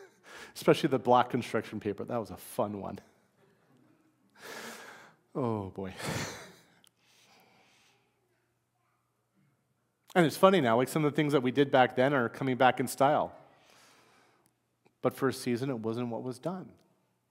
Especially 0.54 0.90
the 0.90 0.98
black 1.00 1.28
construction 1.28 1.80
paper. 1.80 2.04
That 2.04 2.18
was 2.20 2.30
a 2.30 2.36
fun 2.36 2.80
one. 2.80 3.00
Oh 5.34 5.70
boy. 5.70 5.92
and 10.18 10.26
it's 10.26 10.36
funny 10.36 10.60
now, 10.60 10.76
like 10.76 10.88
some 10.88 11.04
of 11.04 11.12
the 11.12 11.16
things 11.16 11.32
that 11.32 11.42
we 11.42 11.52
did 11.52 11.70
back 11.70 11.94
then 11.94 12.12
are 12.12 12.28
coming 12.28 12.56
back 12.56 12.80
in 12.80 12.88
style. 12.88 13.32
But 15.00 15.14
for 15.14 15.28
a 15.28 15.32
season, 15.32 15.70
it 15.70 15.78
wasn't 15.78 16.08
what 16.08 16.24
was 16.24 16.40
done. 16.40 16.68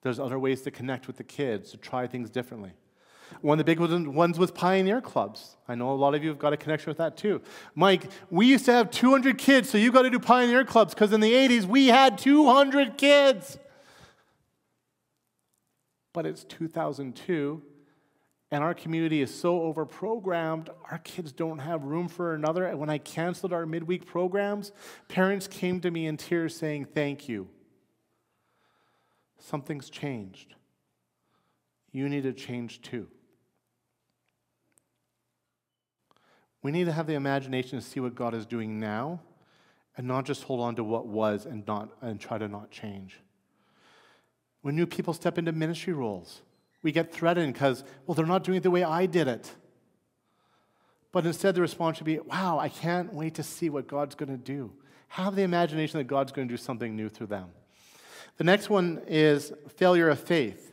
There's 0.03 0.19
other 0.19 0.39
ways 0.39 0.61
to 0.61 0.71
connect 0.71 1.05
with 1.05 1.17
the 1.17 1.23
kids, 1.23 1.71
to 1.71 1.77
try 1.77 2.07
things 2.07 2.29
differently. 2.29 2.71
One 3.41 3.59
of 3.59 3.65
the 3.65 3.75
big 3.75 3.79
ones 3.81 4.39
was 4.39 4.51
pioneer 4.51 5.01
clubs. 5.01 5.57
I 5.67 5.75
know 5.75 5.91
a 5.91 5.93
lot 5.93 6.15
of 6.15 6.23
you 6.23 6.29
have 6.29 6.39
got 6.39 6.53
a 6.53 6.57
connection 6.57 6.89
with 6.89 6.97
that 6.99 7.17
too. 7.17 7.41
Mike, 7.75 8.09
we 8.29 8.45
used 8.45 8.63
to 8.65 8.71
have 8.71 8.89
200 8.89 9.37
kids, 9.37 9.69
so 9.69 9.77
you 9.77 9.91
got 9.91 10.03
to 10.03 10.09
do 10.09 10.17
pioneer 10.17 10.63
clubs 10.63 10.93
because 10.93 11.11
in 11.11 11.19
the 11.19 11.33
80s 11.33 11.65
we 11.65 11.87
had 11.87 12.17
200 12.17 12.97
kids. 12.97 13.57
But 16.13 16.25
it's 16.25 16.45
2002, 16.45 17.61
and 18.49 18.63
our 18.63 18.73
community 18.73 19.21
is 19.21 19.33
so 19.33 19.59
overprogrammed, 19.59 20.69
our 20.89 20.99
kids 20.99 21.31
don't 21.31 21.59
have 21.59 21.83
room 21.83 22.07
for 22.07 22.33
another. 22.33 22.65
And 22.65 22.79
when 22.79 22.89
I 22.89 22.97
canceled 22.97 23.51
our 23.51 23.65
midweek 23.65 24.05
programs, 24.05 24.71
parents 25.09 25.47
came 25.47 25.81
to 25.81 25.91
me 25.91 26.07
in 26.07 26.15
tears 26.15 26.55
saying, 26.55 26.85
Thank 26.85 27.27
you. 27.27 27.49
Something's 29.39 29.89
changed. 29.89 30.55
You 31.91 32.09
need 32.09 32.23
to 32.23 32.33
change 32.33 32.81
too. 32.81 33.07
We 36.63 36.71
need 36.71 36.85
to 36.85 36.91
have 36.91 37.07
the 37.07 37.13
imagination 37.13 37.79
to 37.79 37.85
see 37.85 37.99
what 37.99 38.15
God 38.15 38.33
is 38.33 38.45
doing 38.45 38.79
now 38.79 39.21
and 39.95 40.07
not 40.07 40.25
just 40.25 40.43
hold 40.43 40.59
on 40.59 40.75
to 40.75 40.83
what 40.83 41.07
was 41.07 41.45
and, 41.45 41.65
not, 41.65 41.89
and 42.01 42.19
try 42.19 42.37
to 42.37 42.47
not 42.47 42.71
change. 42.71 43.19
When 44.61 44.75
new 44.75 44.85
people 44.85 45.13
step 45.13 45.37
into 45.37 45.51
ministry 45.51 45.93
roles, 45.93 46.41
we 46.83 46.91
get 46.91 47.13
threatened 47.13 47.53
because, 47.53 47.83
well, 48.05 48.15
they're 48.15 48.25
not 48.25 48.43
doing 48.43 48.57
it 48.57 48.63
the 48.63 48.71
way 48.71 48.83
I 48.83 49.05
did 49.05 49.27
it. 49.27 49.51
But 51.11 51.25
instead, 51.25 51.55
the 51.55 51.61
response 51.61 51.97
should 51.97 52.05
be, 52.05 52.19
wow, 52.19 52.59
I 52.59 52.69
can't 52.69 53.13
wait 53.13 53.35
to 53.35 53.43
see 53.43 53.69
what 53.69 53.87
God's 53.87 54.15
going 54.15 54.29
to 54.29 54.37
do. 54.37 54.71
Have 55.09 55.35
the 55.35 55.43
imagination 55.43 55.97
that 55.97 56.03
God's 56.05 56.31
going 56.31 56.47
to 56.47 56.53
do 56.53 56.57
something 56.57 56.95
new 56.95 57.09
through 57.09 57.27
them. 57.27 57.49
The 58.37 58.43
next 58.43 58.69
one 58.69 59.01
is 59.07 59.51
failure 59.77 60.09
of 60.09 60.19
faith. 60.19 60.71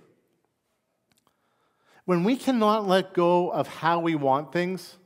When 2.05 2.25
we 2.25 2.37
cannot 2.37 2.87
let 2.87 3.15
go 3.15 3.51
of 3.51 3.67
how 3.67 4.01
we 4.01 4.15
want 4.15 4.53
things, 4.53 4.99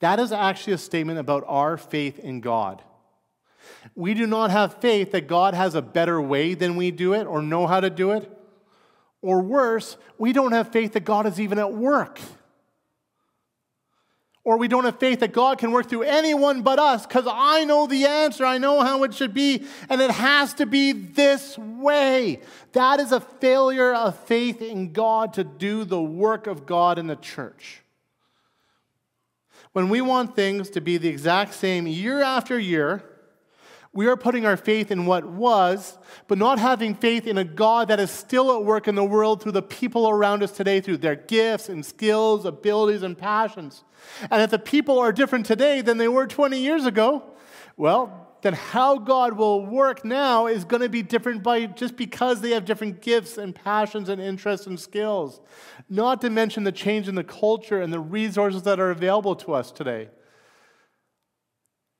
that 0.00 0.18
is 0.18 0.32
actually 0.32 0.72
a 0.72 0.78
statement 0.78 1.20
about 1.20 1.44
our 1.46 1.76
faith 1.76 2.18
in 2.18 2.40
God. 2.40 2.82
We 3.94 4.14
do 4.14 4.26
not 4.26 4.50
have 4.50 4.80
faith 4.80 5.12
that 5.12 5.28
God 5.28 5.54
has 5.54 5.76
a 5.76 5.82
better 5.82 6.20
way 6.20 6.54
than 6.54 6.74
we 6.74 6.90
do 6.90 7.14
it 7.14 7.26
or 7.26 7.40
know 7.40 7.68
how 7.68 7.78
to 7.78 7.90
do 7.90 8.10
it. 8.10 8.28
Or 9.22 9.40
worse, 9.40 9.96
we 10.18 10.32
don't 10.32 10.52
have 10.52 10.72
faith 10.72 10.92
that 10.92 11.04
God 11.04 11.26
is 11.26 11.40
even 11.40 11.58
at 11.58 11.72
work. 11.72 12.20
Or 14.44 14.56
we 14.56 14.66
don't 14.66 14.84
have 14.84 14.98
faith 14.98 15.20
that 15.20 15.32
God 15.32 15.58
can 15.58 15.70
work 15.70 15.88
through 15.88 16.02
anyone 16.02 16.62
but 16.62 16.80
us 16.80 17.06
because 17.06 17.26
I 17.30 17.64
know 17.64 17.86
the 17.86 18.06
answer. 18.06 18.44
I 18.44 18.58
know 18.58 18.80
how 18.80 19.04
it 19.04 19.14
should 19.14 19.32
be, 19.32 19.64
and 19.88 20.00
it 20.00 20.10
has 20.10 20.54
to 20.54 20.66
be 20.66 20.90
this 20.90 21.56
way. 21.56 22.40
That 22.72 22.98
is 22.98 23.12
a 23.12 23.20
failure 23.20 23.94
of 23.94 24.18
faith 24.18 24.60
in 24.60 24.92
God 24.92 25.34
to 25.34 25.44
do 25.44 25.84
the 25.84 26.02
work 26.02 26.48
of 26.48 26.66
God 26.66 26.98
in 26.98 27.06
the 27.06 27.14
church. 27.14 27.82
When 29.72 29.88
we 29.88 30.00
want 30.00 30.34
things 30.34 30.70
to 30.70 30.80
be 30.80 30.98
the 30.98 31.08
exact 31.08 31.54
same 31.54 31.86
year 31.86 32.20
after 32.20 32.58
year, 32.58 33.04
we 33.94 34.06
are 34.06 34.16
putting 34.16 34.46
our 34.46 34.56
faith 34.56 34.90
in 34.90 35.04
what 35.04 35.26
was, 35.26 35.98
but 36.26 36.38
not 36.38 36.58
having 36.58 36.94
faith 36.94 37.26
in 37.26 37.36
a 37.36 37.44
God 37.44 37.88
that 37.88 38.00
is 38.00 38.10
still 38.10 38.56
at 38.56 38.64
work 38.64 38.88
in 38.88 38.94
the 38.94 39.04
world 39.04 39.42
through 39.42 39.52
the 39.52 39.62
people 39.62 40.08
around 40.08 40.42
us 40.42 40.52
today, 40.52 40.80
through 40.80 40.96
their 40.96 41.16
gifts 41.16 41.68
and 41.68 41.84
skills, 41.84 42.46
abilities, 42.46 43.02
and 43.02 43.18
passions. 43.18 43.84
And 44.30 44.40
if 44.40 44.50
the 44.50 44.58
people 44.58 44.98
are 44.98 45.12
different 45.12 45.44
today 45.44 45.82
than 45.82 45.98
they 45.98 46.08
were 46.08 46.26
20 46.26 46.58
years 46.58 46.86
ago, 46.86 47.22
well, 47.76 48.22
then 48.40 48.54
how 48.54 48.98
God 48.98 49.34
will 49.34 49.64
work 49.64 50.04
now 50.04 50.46
is 50.46 50.64
going 50.64 50.82
to 50.82 50.88
be 50.88 51.02
different 51.02 51.42
by 51.42 51.66
just 51.66 51.96
because 51.96 52.40
they 52.40 52.50
have 52.50 52.64
different 52.64 53.02
gifts 53.02 53.38
and 53.38 53.54
passions 53.54 54.08
and 54.08 54.20
interests 54.20 54.66
and 54.66 54.80
skills. 54.80 55.40
Not 55.88 56.20
to 56.22 56.30
mention 56.30 56.64
the 56.64 56.72
change 56.72 57.08
in 57.08 57.14
the 57.14 57.24
culture 57.24 57.80
and 57.80 57.92
the 57.92 58.00
resources 58.00 58.62
that 58.62 58.80
are 58.80 58.90
available 58.90 59.36
to 59.36 59.52
us 59.52 59.70
today. 59.70 60.08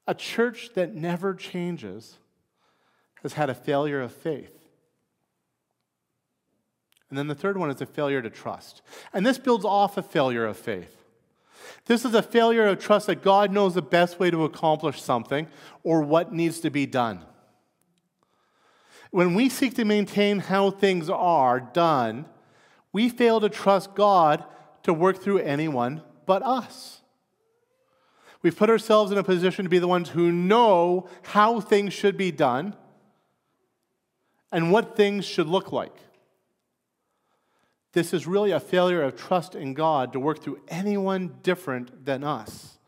A 0.06 0.14
church 0.14 0.71
that 0.75 0.94
never 0.94 1.35
changes 1.35 2.18
has 3.23 3.35
had 3.35 3.49
a 3.50 3.54
failure 3.54 4.00
of 4.00 4.12
faith. 4.12 4.59
And 7.09 7.18
then 7.18 7.28
the 7.28 7.35
third 7.35 7.59
one 7.59 7.71
is 7.71 7.80
a 7.80 7.87
failure 7.87 8.23
to 8.23 8.30
trust. 8.30 8.80
And 9.12 9.25
this 9.25 9.38
builds 9.38 9.64
off 9.64 9.99
a 9.99 10.02
failure 10.02 10.47
of 10.47 10.56
faith. 10.56 10.97
This 11.85 12.04
is 12.04 12.14
a 12.14 12.23
failure 12.23 12.66
of 12.66 12.80
trust 12.80 13.06
that 13.06 13.23
God 13.23 13.52
knows 13.52 13.75
the 13.75 13.82
best 13.82 14.18
way 14.18 14.30
to 14.30 14.44
accomplish 14.44 15.02
something 15.02 15.47
or 15.82 16.02
what 16.02 16.32
needs 16.32 16.61
to 16.61 16.71
be 16.71 16.87
done. 16.87 17.21
When 19.11 19.35
we 19.35 19.50
seek 19.50 19.75
to 19.75 19.85
maintain 19.85 20.38
how 20.38 20.71
things 20.71 21.11
are 21.11 21.61
done, 21.61 22.25
we 22.94 23.11
fail 23.11 23.40
to 23.40 23.50
trust 23.50 23.94
God 23.94 24.44
to 24.85 24.94
work 24.94 25.18
through 25.18 25.38
anyone 25.40 26.02
but 26.25 26.42
us. 26.42 27.01
We've 28.42 28.56
put 28.56 28.68
ourselves 28.68 29.12
in 29.12 29.18
a 29.18 29.22
position 29.22 29.64
to 29.64 29.68
be 29.68 29.78
the 29.78 29.88
ones 29.88 30.11
who 30.11 30.32
know 30.32 31.08
how 31.22 31.61
things 31.61 31.92
should 31.92 32.16
be 32.16 32.32
done 32.32 32.75
and 34.50 34.72
what 34.72 34.96
things 34.96 35.25
should 35.25 35.46
look 35.46 35.72
like. 35.72 35.94
This 37.92 38.12
is 38.12 38.26
really 38.26 38.50
a 38.50 38.61
failure 38.61 39.02
of 39.02 39.16
trust 39.16 39.54
in 39.54 39.75
God 39.75 40.12
to 40.12 40.20
work 40.20 40.42
through 40.42 40.61
anyone 40.68 41.37
different 41.42 42.04
than 42.04 42.25
us 42.25 42.78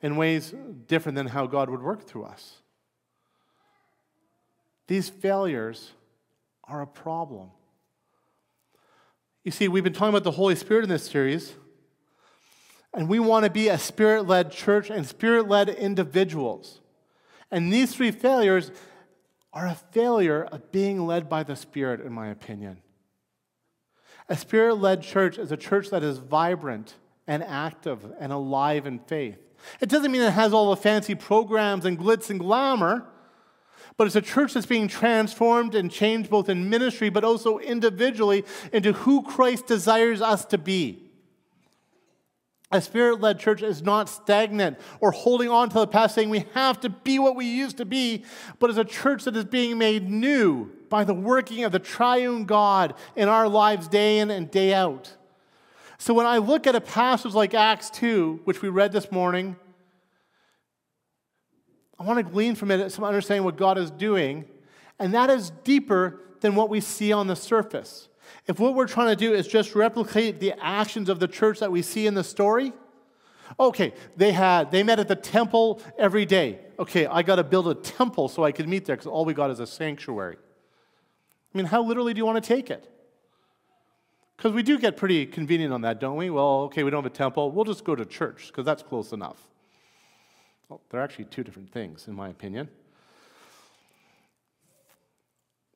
in 0.00 0.16
ways 0.16 0.54
different 0.86 1.16
than 1.16 1.26
how 1.26 1.46
God 1.46 1.68
would 1.68 1.82
work 1.82 2.04
through 2.06 2.24
us. 2.24 2.62
These 4.86 5.08
failures 5.08 5.92
are 6.64 6.80
a 6.80 6.86
problem. 6.86 7.50
You 9.44 9.50
see, 9.50 9.68
we've 9.68 9.84
been 9.84 9.92
talking 9.92 10.10
about 10.10 10.24
the 10.24 10.30
Holy 10.30 10.54
Spirit 10.54 10.84
in 10.84 10.88
this 10.88 11.04
series, 11.04 11.54
and 12.94 13.08
we 13.08 13.18
want 13.18 13.44
to 13.44 13.50
be 13.50 13.68
a 13.68 13.78
spirit 13.78 14.26
led 14.26 14.50
church 14.50 14.90
and 14.90 15.06
spirit 15.06 15.48
led 15.48 15.68
individuals. 15.68 16.80
And 17.50 17.72
these 17.72 17.94
three 17.94 18.10
failures 18.10 18.70
are 19.52 19.66
a 19.66 19.74
failure 19.74 20.44
of 20.44 20.70
being 20.70 21.06
led 21.06 21.28
by 21.28 21.42
the 21.42 21.56
Spirit, 21.56 22.00
in 22.00 22.12
my 22.12 22.28
opinion. 22.28 22.78
A 24.28 24.36
spirit 24.36 24.74
led 24.74 25.02
church 25.02 25.38
is 25.38 25.50
a 25.50 25.56
church 25.56 25.88
that 25.90 26.02
is 26.02 26.18
vibrant 26.18 26.94
and 27.26 27.42
active 27.42 28.06
and 28.20 28.30
alive 28.30 28.86
in 28.86 28.98
faith. 28.98 29.38
It 29.80 29.88
doesn't 29.88 30.12
mean 30.12 30.20
it 30.20 30.32
has 30.32 30.52
all 30.52 30.70
the 30.70 30.76
fancy 30.76 31.14
programs 31.14 31.86
and 31.86 31.98
glitz 31.98 32.28
and 32.28 32.38
glamour, 32.38 33.06
but 33.96 34.06
it's 34.06 34.16
a 34.16 34.22
church 34.22 34.52
that's 34.52 34.66
being 34.66 34.86
transformed 34.86 35.74
and 35.74 35.90
changed 35.90 36.30
both 36.30 36.48
in 36.48 36.68
ministry 36.68 37.08
but 37.08 37.24
also 37.24 37.58
individually 37.58 38.44
into 38.72 38.92
who 38.92 39.22
Christ 39.22 39.66
desires 39.66 40.20
us 40.20 40.44
to 40.46 40.58
be. 40.58 41.07
A 42.70 42.82
spirit 42.82 43.20
led 43.20 43.38
church 43.38 43.62
is 43.62 43.82
not 43.82 44.10
stagnant 44.10 44.78
or 45.00 45.10
holding 45.10 45.48
on 45.48 45.70
to 45.70 45.78
the 45.78 45.86
past, 45.86 46.14
saying 46.14 46.28
we 46.28 46.44
have 46.52 46.78
to 46.80 46.90
be 46.90 47.18
what 47.18 47.34
we 47.34 47.46
used 47.46 47.78
to 47.78 47.86
be, 47.86 48.24
but 48.58 48.68
is 48.68 48.76
a 48.76 48.84
church 48.84 49.24
that 49.24 49.36
is 49.36 49.46
being 49.46 49.78
made 49.78 50.08
new 50.08 50.70
by 50.90 51.04
the 51.04 51.14
working 51.14 51.64
of 51.64 51.72
the 51.72 51.78
triune 51.78 52.44
God 52.44 52.94
in 53.16 53.28
our 53.28 53.48
lives 53.48 53.88
day 53.88 54.18
in 54.18 54.30
and 54.30 54.50
day 54.50 54.74
out. 54.74 55.16
So 55.96 56.12
when 56.12 56.26
I 56.26 56.38
look 56.38 56.66
at 56.66 56.74
a 56.74 56.80
passage 56.80 57.32
like 57.32 57.54
Acts 57.54 57.88
2, 57.90 58.42
which 58.44 58.60
we 58.60 58.68
read 58.68 58.92
this 58.92 59.10
morning, 59.10 59.56
I 61.98 62.04
want 62.04 62.18
to 62.18 62.22
glean 62.22 62.54
from 62.54 62.70
it 62.70 62.92
some 62.92 63.04
understanding 63.04 63.44
what 63.44 63.56
God 63.56 63.78
is 63.78 63.90
doing, 63.90 64.44
and 64.98 65.14
that 65.14 65.30
is 65.30 65.50
deeper 65.64 66.20
than 66.40 66.54
what 66.54 66.68
we 66.68 66.80
see 66.80 67.12
on 67.12 67.26
the 67.26 67.34
surface. 67.34 68.08
If 68.48 68.58
what 68.58 68.74
we're 68.74 68.88
trying 68.88 69.08
to 69.08 69.16
do 69.16 69.34
is 69.34 69.46
just 69.46 69.74
replicate 69.74 70.40
the 70.40 70.54
actions 70.58 71.10
of 71.10 71.20
the 71.20 71.28
church 71.28 71.60
that 71.60 71.70
we 71.70 71.82
see 71.82 72.06
in 72.06 72.14
the 72.14 72.24
story, 72.24 72.72
okay, 73.60 73.92
they 74.16 74.32
had 74.32 74.70
they 74.70 74.82
met 74.82 74.98
at 74.98 75.06
the 75.06 75.16
temple 75.16 75.82
every 75.98 76.24
day. 76.24 76.58
Okay, 76.78 77.06
I 77.06 77.22
got 77.22 77.36
to 77.36 77.44
build 77.44 77.68
a 77.68 77.74
temple 77.74 78.28
so 78.28 78.44
I 78.44 78.52
could 78.52 78.66
meet 78.66 78.86
there 78.86 78.96
because 78.96 79.06
all 79.06 79.26
we 79.26 79.34
got 79.34 79.50
is 79.50 79.60
a 79.60 79.66
sanctuary. 79.66 80.38
I 81.54 81.58
mean, 81.58 81.66
how 81.66 81.82
literally 81.82 82.14
do 82.14 82.18
you 82.18 82.26
want 82.26 82.42
to 82.42 82.48
take 82.48 82.70
it? 82.70 82.90
Because 84.36 84.52
we 84.52 84.62
do 84.62 84.78
get 84.78 84.96
pretty 84.96 85.26
convenient 85.26 85.74
on 85.74 85.82
that, 85.82 86.00
don't 86.00 86.16
we? 86.16 86.30
Well, 86.30 86.62
okay, 86.62 86.84
we 86.84 86.90
don't 86.90 87.02
have 87.02 87.12
a 87.12 87.14
temple. 87.14 87.50
We'll 87.50 87.64
just 87.64 87.84
go 87.84 87.94
to 87.94 88.06
church 88.06 88.46
because 88.46 88.64
that's 88.64 88.82
close 88.82 89.12
enough. 89.12 89.36
Well, 90.68 90.80
they're 90.88 91.02
actually 91.02 91.24
two 91.26 91.42
different 91.42 91.70
things, 91.70 92.08
in 92.08 92.14
my 92.14 92.28
opinion. 92.28 92.68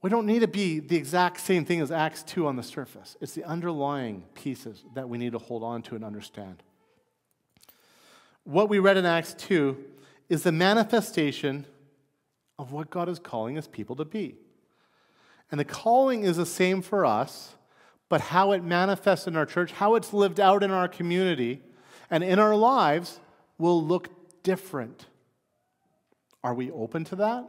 We 0.03 0.11
don't 0.11 0.27
need 0.27 0.41
to 0.41 0.49
be 0.49 0.81
the 0.81 0.97
exact 0.97 1.41
same 1.41 1.65
thing 1.65 1.81
as 1.81 1.91
Acts 1.91 2.23
2 2.25 2.47
on 2.47 2.57
the 2.57 2.63
surface. 2.63 3.17
It's 3.21 3.35
the 3.35 3.45
underlying 3.45 4.25
pieces 4.35 4.85
that 4.95 5.09
we 5.09 5.17
need 5.17 5.33
to 5.33 5.39
hold 5.39 5.63
on 5.63 5.83
to 5.83 5.95
and 5.95 6.05
understand. 6.05 6.63
What 8.45 8.69
we 8.69 8.81
read 8.81 8.97
in 8.97 9.07
Acts 9.07 9.35
2 9.35 9.77
is 10.29 10.43
the 10.43 10.53
manifestation 10.53 11.67
of 12.59 12.73
what 12.73 12.91
God 12.91 13.09
is 13.09 13.21
calling 13.21 13.55
his 13.55 13.69
people 13.69 13.95
to 13.97 14.05
be. 14.05 14.37
And 15.51 15.61
the 15.61 15.65
calling 15.65 16.25
is 16.25 16.37
the 16.37 16.47
same 16.47 16.83
for 16.83 17.07
us 17.07 17.55
but 18.13 18.21
how 18.21 18.53
it 18.53 18.63
manifests 18.63 19.27
in 19.27 19.37
our 19.37 19.47
church, 19.47 19.73
how 19.73 19.95
it's 19.95 20.13
lived 20.13 20.39
out 20.39 20.63
in 20.63 20.71
our 20.71 20.87
community, 20.87 21.63
and 22.11 22.23
in 22.23 22.39
our 22.39 22.55
lives 22.55 23.19
will 23.57 23.83
look 23.83 24.11
different. 24.43 25.07
Are 26.45 26.53
we 26.53 26.71
open 26.71 27.05
to 27.05 27.17
that? 27.17 27.49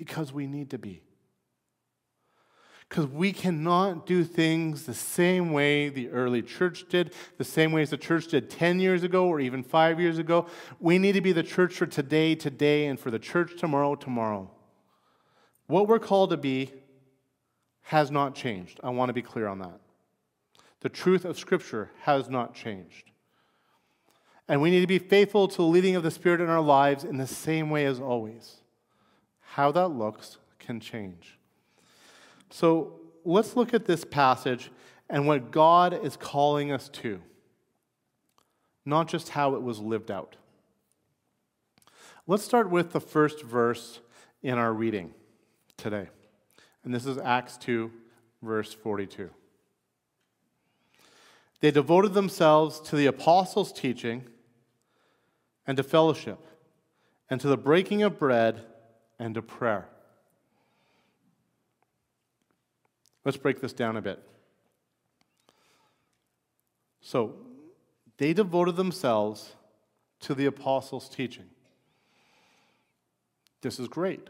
Because 0.00 0.32
we 0.32 0.46
need 0.46 0.70
to 0.70 0.78
be. 0.78 1.02
Because 2.88 3.06
we 3.06 3.34
cannot 3.34 4.06
do 4.06 4.24
things 4.24 4.86
the 4.86 4.94
same 4.94 5.52
way 5.52 5.90
the 5.90 6.08
early 6.08 6.40
church 6.40 6.88
did, 6.88 7.12
the 7.36 7.44
same 7.44 7.70
way 7.70 7.82
as 7.82 7.90
the 7.90 7.98
church 7.98 8.28
did 8.28 8.48
10 8.48 8.80
years 8.80 9.02
ago 9.02 9.26
or 9.26 9.40
even 9.40 9.62
five 9.62 10.00
years 10.00 10.16
ago. 10.16 10.46
We 10.80 10.96
need 10.98 11.12
to 11.12 11.20
be 11.20 11.32
the 11.32 11.42
church 11.42 11.74
for 11.74 11.84
today, 11.84 12.34
today, 12.34 12.86
and 12.86 12.98
for 12.98 13.10
the 13.10 13.18
church 13.18 13.60
tomorrow, 13.60 13.94
tomorrow. 13.94 14.50
What 15.66 15.86
we're 15.86 15.98
called 15.98 16.30
to 16.30 16.38
be 16.38 16.72
has 17.82 18.10
not 18.10 18.34
changed. 18.34 18.80
I 18.82 18.88
want 18.88 19.10
to 19.10 19.14
be 19.14 19.22
clear 19.22 19.48
on 19.48 19.58
that. 19.58 19.80
The 20.80 20.88
truth 20.88 21.26
of 21.26 21.38
Scripture 21.38 21.90
has 22.04 22.30
not 22.30 22.54
changed. 22.54 23.10
And 24.48 24.62
we 24.62 24.70
need 24.70 24.80
to 24.80 24.86
be 24.86 24.98
faithful 24.98 25.46
to 25.46 25.56
the 25.58 25.62
leading 25.62 25.94
of 25.94 26.02
the 26.02 26.10
Spirit 26.10 26.40
in 26.40 26.48
our 26.48 26.62
lives 26.62 27.04
in 27.04 27.18
the 27.18 27.26
same 27.26 27.68
way 27.68 27.84
as 27.84 28.00
always. 28.00 28.59
How 29.54 29.72
that 29.72 29.88
looks 29.88 30.38
can 30.60 30.78
change. 30.78 31.36
So 32.50 33.00
let's 33.24 33.56
look 33.56 33.74
at 33.74 33.84
this 33.84 34.04
passage 34.04 34.70
and 35.08 35.26
what 35.26 35.50
God 35.50 36.04
is 36.04 36.16
calling 36.16 36.70
us 36.70 36.88
to, 36.90 37.20
not 38.86 39.08
just 39.08 39.30
how 39.30 39.56
it 39.56 39.62
was 39.62 39.80
lived 39.80 40.08
out. 40.08 40.36
Let's 42.28 42.44
start 42.44 42.70
with 42.70 42.92
the 42.92 43.00
first 43.00 43.42
verse 43.42 43.98
in 44.40 44.56
our 44.56 44.72
reading 44.72 45.14
today. 45.76 46.08
And 46.84 46.94
this 46.94 47.04
is 47.04 47.18
Acts 47.18 47.56
2, 47.56 47.90
verse 48.42 48.72
42. 48.72 49.30
They 51.58 51.72
devoted 51.72 52.14
themselves 52.14 52.78
to 52.82 52.94
the 52.94 53.06
apostles' 53.06 53.72
teaching 53.72 54.26
and 55.66 55.76
to 55.76 55.82
fellowship 55.82 56.38
and 57.28 57.40
to 57.40 57.48
the 57.48 57.56
breaking 57.56 58.04
of 58.04 58.16
bread 58.16 58.64
and 59.20 59.36
a 59.36 59.42
prayer. 59.42 59.86
Let's 63.24 63.36
break 63.36 63.60
this 63.60 63.74
down 63.74 63.96
a 63.96 64.02
bit. 64.02 64.18
So, 67.02 67.34
they 68.16 68.32
devoted 68.32 68.76
themselves 68.76 69.52
to 70.20 70.34
the 70.34 70.46
apostles' 70.46 71.08
teaching. 71.08 71.44
This 73.60 73.78
is 73.78 73.88
great. 73.88 74.26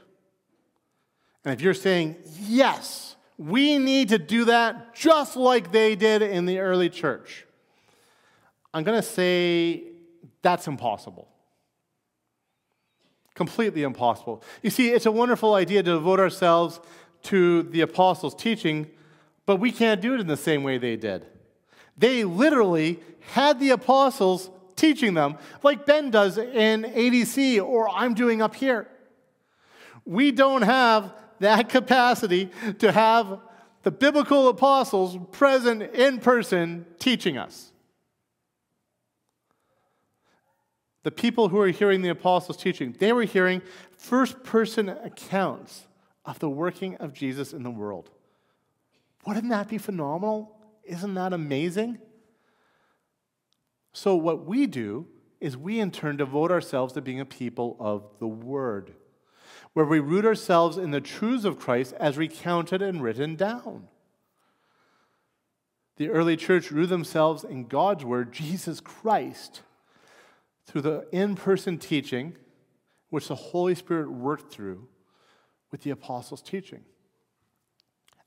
And 1.44 1.54
if 1.54 1.60
you're 1.60 1.72
saying, 1.72 2.16
yes, 2.40 3.14
we 3.38 3.78
need 3.78 4.08
to 4.08 4.18
do 4.18 4.44
that 4.46 4.94
just 4.94 5.36
like 5.36 5.70
they 5.72 5.94
did 5.94 6.20
in 6.20 6.46
the 6.46 6.58
early 6.58 6.90
church, 6.90 7.46
I'm 8.74 8.82
going 8.82 9.00
to 9.00 9.06
say 9.06 9.84
that's 10.42 10.66
impossible. 10.66 11.29
Completely 13.40 13.84
impossible. 13.84 14.42
You 14.60 14.68
see, 14.68 14.90
it's 14.90 15.06
a 15.06 15.10
wonderful 15.10 15.54
idea 15.54 15.82
to 15.82 15.92
devote 15.92 16.20
ourselves 16.20 16.78
to 17.22 17.62
the 17.62 17.80
apostles' 17.80 18.34
teaching, 18.34 18.86
but 19.46 19.56
we 19.56 19.72
can't 19.72 20.02
do 20.02 20.12
it 20.12 20.20
in 20.20 20.26
the 20.26 20.36
same 20.36 20.62
way 20.62 20.76
they 20.76 20.94
did. 20.96 21.24
They 21.96 22.22
literally 22.24 23.00
had 23.32 23.58
the 23.58 23.70
apostles 23.70 24.50
teaching 24.76 25.14
them, 25.14 25.38
like 25.62 25.86
Ben 25.86 26.10
does 26.10 26.36
in 26.36 26.82
ADC 26.82 27.64
or 27.64 27.88
I'm 27.88 28.12
doing 28.12 28.42
up 28.42 28.54
here. 28.54 28.86
We 30.04 30.32
don't 30.32 30.60
have 30.60 31.10
that 31.38 31.70
capacity 31.70 32.50
to 32.80 32.92
have 32.92 33.40
the 33.84 33.90
biblical 33.90 34.48
apostles 34.48 35.16
present 35.32 35.80
in 35.94 36.18
person 36.18 36.84
teaching 36.98 37.38
us. 37.38 37.69
The 41.02 41.10
people 41.10 41.48
who 41.48 41.56
were 41.56 41.68
hearing 41.68 42.02
the 42.02 42.10
apostles' 42.10 42.56
teaching, 42.56 42.94
they 42.98 43.12
were 43.12 43.24
hearing 43.24 43.62
first 43.96 44.42
person 44.44 44.88
accounts 44.88 45.86
of 46.24 46.38
the 46.38 46.50
working 46.50 46.96
of 46.96 47.14
Jesus 47.14 47.52
in 47.52 47.62
the 47.62 47.70
world. 47.70 48.10
Wouldn't 49.26 49.48
that 49.48 49.68
be 49.68 49.78
phenomenal? 49.78 50.56
Isn't 50.84 51.14
that 51.14 51.32
amazing? 51.32 51.98
So, 53.92 54.14
what 54.14 54.44
we 54.46 54.66
do 54.66 55.06
is 55.40 55.56
we 55.56 55.80
in 55.80 55.90
turn 55.90 56.16
devote 56.16 56.50
ourselves 56.50 56.92
to 56.92 57.00
being 57.00 57.20
a 57.20 57.24
people 57.24 57.76
of 57.80 58.04
the 58.18 58.28
Word 58.28 58.94
where 59.72 59.86
we 59.86 60.00
root 60.00 60.24
ourselves 60.24 60.76
in 60.76 60.90
the 60.90 61.00
truths 61.00 61.44
of 61.44 61.58
Christ 61.58 61.94
as 61.98 62.18
recounted 62.18 62.82
and 62.82 63.02
written 63.02 63.36
down. 63.36 63.88
The 65.96 66.08
early 66.08 66.36
church 66.36 66.70
rooted 66.70 66.90
themselves 66.90 67.44
in 67.44 67.66
God's 67.66 68.04
word, 68.04 68.32
Jesus 68.32 68.80
Christ, 68.80 69.62
through 70.70 70.82
the 70.82 71.06
in 71.10 71.34
person 71.34 71.78
teaching 71.78 72.36
which 73.08 73.26
the 73.26 73.34
Holy 73.34 73.74
Spirit 73.74 74.08
worked 74.08 74.52
through 74.52 74.86
with 75.72 75.82
the 75.82 75.90
apostles' 75.90 76.40
teaching. 76.40 76.84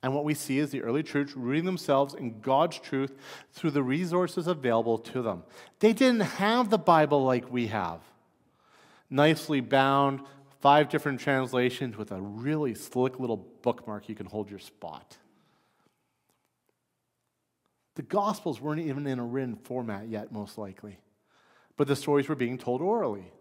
And 0.02 0.14
what 0.14 0.26
we 0.26 0.34
see 0.34 0.60
is 0.60 0.70
the 0.70 0.82
early 0.82 1.04
church 1.04 1.32
rooting 1.34 1.64
themselves 1.64 2.14
in 2.14 2.42
God's 2.42 2.78
truth 2.80 3.14
through 3.54 3.72
the 3.72 3.82
resources 3.82 4.48
available 4.48 4.98
to 4.98 5.22
them. 5.22 5.44
They 5.80 5.94
didn't 5.94 6.20
have 6.22 6.70
the 6.70 6.78
Bible 6.78 7.24
like 7.24 7.50
we 7.50 7.68
have, 7.68 8.02
nicely 9.10 9.62
bound 9.62 10.20
five 10.60 10.90
different 10.90 11.22
translations 11.22 11.96
with 11.96 12.12
a 12.12 12.20
really 12.20 12.76
slick 12.76 13.22
little 13.22 13.48
bookmark 13.62 14.10
you 14.10 14.16
can 14.16 14.26
hold 14.26 14.50
your 14.50 14.60
spot. 14.60 15.18
The 17.96 18.02
Gospels 18.02 18.60
weren't 18.60 18.82
even 18.82 19.08
in 19.08 19.20
a 19.20 19.24
written 19.24 19.56
format 19.56 20.10
yet, 20.10 20.34
most 20.34 20.58
likely, 20.58 20.98
but 21.78 21.88
the 21.88 21.96
stories 21.96 22.30
were 22.30 22.36
being 22.36 22.58
told 22.58 22.82
orally. 22.82 23.32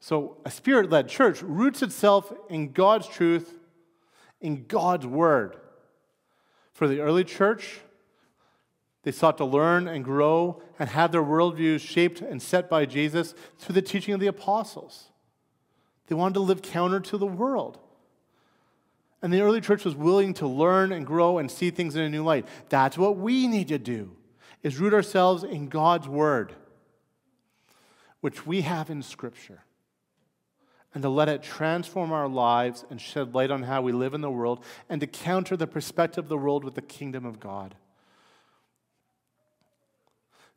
So, 0.00 0.36
a 0.44 0.50
spirit 0.50 0.90
led 0.90 1.08
church 1.08 1.42
roots 1.42 1.82
itself 1.82 2.32
in 2.50 2.72
God's 2.72 3.08
truth, 3.08 3.58
in 4.40 4.66
God's 4.66 5.06
word. 5.06 5.56
For 6.72 6.86
the 6.86 7.00
early 7.00 7.24
church, 7.24 7.80
they 9.02 9.12
sought 9.12 9.38
to 9.38 9.44
learn 9.44 9.86
and 9.86 10.04
grow 10.04 10.60
and 10.78 10.88
have 10.90 11.12
their 11.12 11.22
worldviews 11.22 11.80
shaped 11.80 12.20
and 12.20 12.42
set 12.42 12.68
by 12.68 12.84
Jesus 12.84 13.34
through 13.58 13.74
the 13.74 13.82
teaching 13.82 14.12
of 14.12 14.20
the 14.20 14.26
apostles. 14.26 15.10
They 16.06 16.14
wanted 16.14 16.34
to 16.34 16.40
live 16.40 16.62
counter 16.62 17.00
to 17.00 17.18
the 17.18 17.26
world. 17.26 17.78
And 19.22 19.32
the 19.32 19.40
early 19.40 19.62
church 19.62 19.84
was 19.86 19.94
willing 19.94 20.34
to 20.34 20.46
learn 20.46 20.92
and 20.92 21.06
grow 21.06 21.38
and 21.38 21.50
see 21.50 21.70
things 21.70 21.96
in 21.96 22.02
a 22.02 22.10
new 22.10 22.22
light. 22.22 22.46
That's 22.68 22.98
what 22.98 23.16
we 23.16 23.46
need 23.46 23.68
to 23.68 23.78
do, 23.78 24.14
is 24.64 24.80
root 24.80 24.94
ourselves 24.94 25.44
in 25.44 25.68
God's 25.68 26.08
word, 26.08 26.54
which 28.20 28.46
we 28.46 28.62
have 28.62 28.90
in 28.90 29.02
Scripture, 29.02 29.62
and 30.94 31.02
to 31.02 31.08
let 31.08 31.28
it 31.28 31.42
transform 31.42 32.10
our 32.10 32.26
lives 32.26 32.84
and 32.88 33.00
shed 33.00 33.34
light 33.34 33.50
on 33.50 33.64
how 33.64 33.82
we 33.82 33.92
live 33.92 34.14
in 34.14 34.22
the 34.22 34.30
world 34.30 34.64
and 34.88 35.00
to 35.02 35.06
counter 35.06 35.56
the 35.56 35.66
perspective 35.66 36.24
of 36.24 36.28
the 36.28 36.38
world 36.38 36.64
with 36.64 36.74
the 36.74 36.82
kingdom 36.82 37.26
of 37.26 37.38
God. 37.38 37.74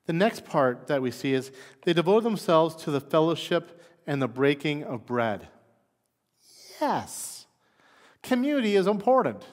The 0.06 0.14
next 0.14 0.46
part 0.46 0.88
that 0.88 1.02
we 1.02 1.12
see 1.12 1.34
is 1.34 1.52
they 1.84 1.92
devote 1.92 2.24
themselves 2.24 2.76
to 2.84 2.92
the 2.92 3.02
fellowship 3.02 3.84
and 4.08 4.22
the 4.22 4.28
breaking 4.30 4.86
of 4.86 5.06
bread. 5.06 5.50
Yes, 6.80 7.46
community 8.24 8.78
is 8.78 8.88
important. 8.88 9.44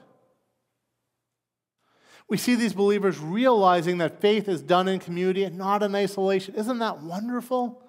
We 2.29 2.37
see 2.39 2.55
these 2.55 2.73
believers 2.73 3.19
realizing 3.19 3.99
that 3.99 4.21
faith 4.21 4.49
is 4.49 4.63
done 4.63 4.89
in 4.89 4.99
community 4.99 5.45
and 5.45 5.59
not 5.59 5.83
in 5.83 5.95
isolation. 5.95 6.55
Isn't 6.55 6.79
that 6.79 7.03
wonderful? 7.03 7.83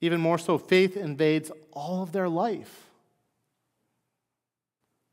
Even 0.00 0.20
more 0.20 0.38
so, 0.38 0.58
faith 0.58 0.96
invades 0.96 1.50
all 1.72 2.02
of 2.02 2.12
their 2.12 2.28
life. 2.28 2.86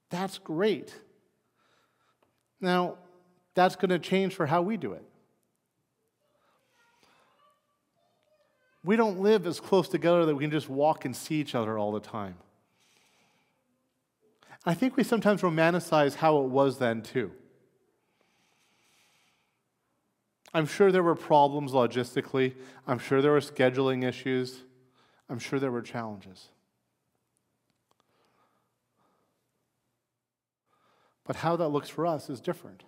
That's 0.09 0.39
great. 0.39 0.93
Now, 2.59 2.97
that's 3.53 3.75
going 3.75 3.89
to 3.89 3.99
change 3.99 4.33
for 4.33 4.45
how 4.45 4.61
we 4.61 4.77
do 4.77 4.93
it. 4.93 5.03
We 8.83 8.95
don't 8.95 9.19
live 9.19 9.45
as 9.45 9.59
close 9.59 9.87
together 9.87 10.25
that 10.25 10.35
we 10.35 10.43
can 10.43 10.51
just 10.51 10.69
walk 10.69 11.05
and 11.05 11.15
see 11.15 11.35
each 11.35 11.53
other 11.53 11.77
all 11.77 11.91
the 11.91 11.99
time. 11.99 12.35
I 14.65 14.73
think 14.73 14.97
we 14.97 15.03
sometimes 15.03 15.41
romanticize 15.41 16.15
how 16.15 16.39
it 16.39 16.47
was 16.47 16.79
then, 16.79 17.01
too. 17.01 17.31
I'm 20.53 20.65
sure 20.65 20.91
there 20.91 21.03
were 21.03 21.15
problems 21.15 21.73
logistically. 21.73 22.55
I'm 22.87 22.99
sure 22.99 23.21
there 23.21 23.31
were 23.31 23.39
scheduling 23.39 24.03
issues. 24.03 24.63
I'm 25.29 25.39
sure 25.39 25.59
there 25.59 25.71
were 25.71 25.81
challenges. 25.81 26.49
But 31.25 31.37
how 31.37 31.55
that 31.57 31.69
looks 31.69 31.89
for 31.89 32.07
us 32.07 32.29
is 32.29 32.41
different. 32.41 32.83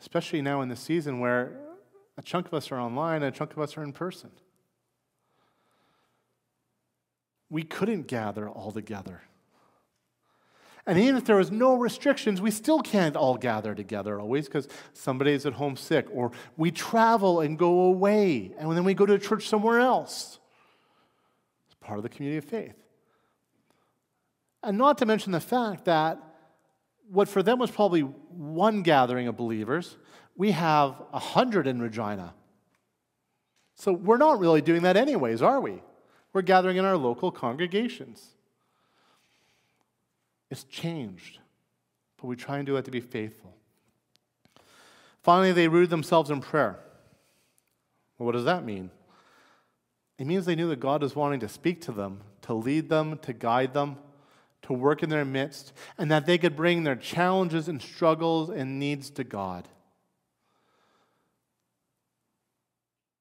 Especially 0.00 0.42
now 0.42 0.60
in 0.62 0.68
the 0.68 0.76
season 0.76 1.20
where 1.20 1.60
a 2.16 2.22
chunk 2.22 2.46
of 2.46 2.54
us 2.54 2.72
are 2.72 2.80
online 2.80 3.22
and 3.22 3.32
a 3.32 3.38
chunk 3.38 3.52
of 3.52 3.60
us 3.60 3.76
are 3.76 3.84
in 3.84 3.92
person. 3.92 4.30
We 7.48 7.62
couldn't 7.62 8.08
gather 8.08 8.48
all 8.48 8.72
together. 8.72 9.22
And 10.88 10.98
even 10.98 11.16
if 11.16 11.26
there 11.26 11.36
was 11.36 11.50
no 11.50 11.74
restrictions, 11.74 12.40
we 12.40 12.50
still 12.50 12.80
can't 12.80 13.14
all 13.14 13.36
gather 13.36 13.74
together 13.74 14.18
always 14.18 14.46
because 14.46 14.68
somebody's 14.94 15.44
at 15.44 15.52
home 15.52 15.76
sick, 15.76 16.06
or 16.10 16.32
we 16.56 16.70
travel 16.70 17.40
and 17.40 17.58
go 17.58 17.82
away, 17.82 18.52
and 18.58 18.72
then 18.72 18.84
we 18.84 18.94
go 18.94 19.04
to 19.04 19.18
church 19.18 19.46
somewhere 19.46 19.80
else. 19.80 20.38
It's 21.66 21.76
part 21.78 21.98
of 21.98 22.04
the 22.04 22.08
community 22.08 22.38
of 22.38 22.46
faith. 22.46 22.74
And 24.62 24.78
not 24.78 24.96
to 24.98 25.04
mention 25.04 25.30
the 25.30 25.40
fact 25.40 25.84
that 25.84 26.22
what 27.10 27.28
for 27.28 27.42
them 27.42 27.58
was 27.58 27.70
probably 27.70 28.00
one 28.00 28.82
gathering 28.82 29.28
of 29.28 29.36
believers, 29.36 29.98
we 30.38 30.52
have 30.52 31.02
a 31.12 31.18
hundred 31.18 31.66
in 31.66 31.82
Regina. 31.82 32.32
So 33.74 33.92
we're 33.92 34.16
not 34.16 34.38
really 34.38 34.62
doing 34.62 34.84
that 34.84 34.96
anyways, 34.96 35.42
are 35.42 35.60
we? 35.60 35.82
We're 36.32 36.40
gathering 36.40 36.78
in 36.78 36.86
our 36.86 36.96
local 36.96 37.30
congregations. 37.30 38.37
It's 40.50 40.64
changed, 40.64 41.38
but 42.16 42.26
we 42.26 42.36
try 42.36 42.56
and 42.58 42.66
do 42.66 42.74
that 42.74 42.84
to 42.86 42.90
be 42.90 43.00
faithful. 43.00 43.54
Finally, 45.22 45.52
they 45.52 45.68
rooted 45.68 45.90
themselves 45.90 46.30
in 46.30 46.40
prayer. 46.40 46.78
Well, 48.18 48.26
what 48.26 48.32
does 48.32 48.44
that 48.44 48.64
mean? 48.64 48.90
It 50.18 50.26
means 50.26 50.46
they 50.46 50.56
knew 50.56 50.68
that 50.70 50.80
God 50.80 51.02
was 51.02 51.14
wanting 51.14 51.40
to 51.40 51.48
speak 51.48 51.80
to 51.82 51.92
them, 51.92 52.22
to 52.42 52.54
lead 52.54 52.88
them, 52.88 53.18
to 53.18 53.32
guide 53.32 53.74
them, 53.74 53.98
to 54.62 54.72
work 54.72 55.02
in 55.02 55.10
their 55.10 55.24
midst, 55.24 55.72
and 55.96 56.10
that 56.10 56.26
they 56.26 56.38
could 56.38 56.56
bring 56.56 56.82
their 56.82 56.96
challenges 56.96 57.68
and 57.68 57.80
struggles 57.80 58.50
and 58.50 58.78
needs 58.78 59.10
to 59.10 59.24
God. 59.24 59.68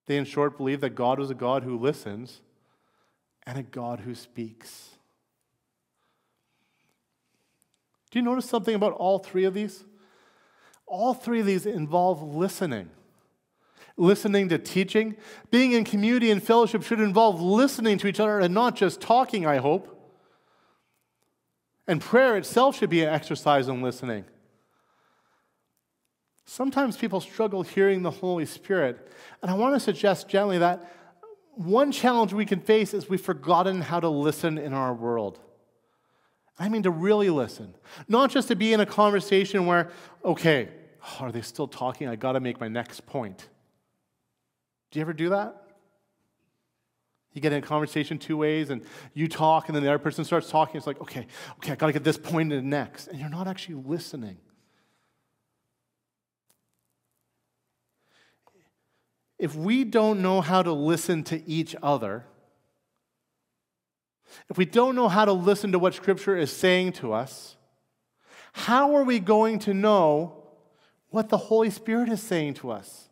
They, 0.08 0.18
in 0.18 0.26
short, 0.26 0.58
believed 0.58 0.82
that 0.82 0.96
God 0.96 1.20
was 1.20 1.30
a 1.30 1.36
God 1.36 1.64
who 1.64 1.78
listens 1.78 2.42
and 3.46 3.58
a 3.58 3.64
God 3.64 4.00
who 4.00 4.16
speaks. 4.16 4.97
Do 8.12 8.20
you 8.20 8.24
notice 8.24 8.46
something 8.46 8.76
about 8.76 8.94
all 8.94 9.20
three 9.20 9.44
of 9.44 9.54
these? 9.54 9.84
All 10.86 11.14
three 11.14 11.42
of 11.42 11.46
these 11.46 11.66
involve 11.66 12.22
listening. 12.22 12.90
Listening 13.98 14.48
to 14.50 14.58
teaching. 14.58 15.18
Being 15.52 15.74
in 15.74 15.84
community 15.84 16.32
and 16.32 16.42
fellowship 16.42 16.84
should 16.84 17.02
involve 17.02 17.42
listening 17.42 17.98
to 18.00 18.08
each 18.08 18.20
other 18.20 18.40
and 18.40 18.54
not 18.54 18.76
just 18.76 19.02
talking, 19.02 19.46
I 19.46 19.58
hope. 19.58 19.94
And 21.88 22.02
prayer 22.02 22.38
itself 22.38 22.78
should 22.78 22.90
be 22.90 23.04
an 23.04 23.10
exercise 23.10 23.68
in 23.68 23.82
listening. 23.82 24.26
Sometimes 26.46 26.96
people 26.96 27.20
struggle 27.20 27.62
hearing 27.62 28.04
the 28.04 28.12
Holy 28.12 28.46
Spirit. 28.46 29.12
And 29.42 29.52
I 29.52 29.54
want 29.56 29.76
to 29.76 29.80
suggest 29.80 30.30
gently 30.30 30.58
that 30.60 30.94
one 31.56 31.92
challenge 31.92 32.32
we 32.32 32.46
can 32.46 32.62
face 32.62 32.94
is 32.94 33.10
we've 33.10 33.20
forgotten 33.20 33.82
how 33.82 34.00
to 34.00 34.08
listen 34.08 34.58
in 34.58 34.74
our 34.74 34.94
world. 34.94 35.40
I 36.60 36.70
mean, 36.70 36.84
to 36.84 36.92
really 36.92 37.30
listen, 37.30 37.76
not 38.08 38.32
just 38.32 38.48
to 38.48 38.56
be 38.56 38.74
in 38.74 38.80
a 38.80 38.86
conversation 38.86 39.66
where, 39.66 39.92
okay, 40.26 40.70
are 41.20 41.32
they 41.32 41.42
still 41.42 41.68
talking? 41.68 42.08
I 42.08 42.16
got 42.16 42.34
to 42.34 42.40
make 42.40 42.60
my 42.60 42.68
next 42.68 43.06
point. 43.06 43.48
Do 44.92 45.00
you 45.00 45.02
ever 45.02 45.14
do 45.14 45.30
that? 45.30 45.64
You 47.34 47.42
get 47.42 47.54
in 47.54 47.60
a 47.64 47.66
conversation 47.66 48.18
two 48.18 48.38
ways 48.38 48.72
and 48.72 48.84
you 49.14 49.28
talk, 49.28 49.68
and 49.68 49.76
then 49.76 49.84
the 49.84 49.90
other 49.90 50.00
person 50.00 50.26
starts 50.26 50.50
talking. 50.50 50.78
It's 50.78 50.88
like, 50.88 51.00
okay, 51.00 51.28
okay, 51.58 51.74
I 51.74 51.76
got 51.76 51.88
to 51.88 51.94
get 51.94 52.04
this 52.04 52.18
point 52.18 52.52
in 52.52 52.70
next. 52.70 53.08
And 53.08 53.20
you're 53.20 53.30
not 53.30 53.48
actually 53.48 53.76
listening. 53.76 54.38
If 59.38 59.54
we 59.54 59.84
don't 59.84 60.24
know 60.24 60.42
how 60.42 60.64
to 60.64 60.72
listen 60.72 61.24
to 61.26 61.48
each 61.48 61.76
other, 61.84 62.26
if 64.50 64.58
we 64.58 64.66
don't 64.66 64.96
know 64.96 65.10
how 65.10 65.26
to 65.26 65.34
listen 65.34 65.72
to 65.74 65.80
what 65.80 65.94
Scripture 65.94 66.38
is 66.38 66.52
saying 66.52 66.94
to 66.94 67.14
us, 67.14 67.58
how 68.54 68.96
are 68.96 69.04
we 69.04 69.20
going 69.20 69.60
to 69.60 69.74
know 69.74 70.44
what 71.10 71.30
the 71.30 71.38
Holy 71.38 71.70
Spirit 71.70 72.10
is 72.10 72.22
saying 72.22 72.56
to 72.56 72.72
us? 72.72 73.10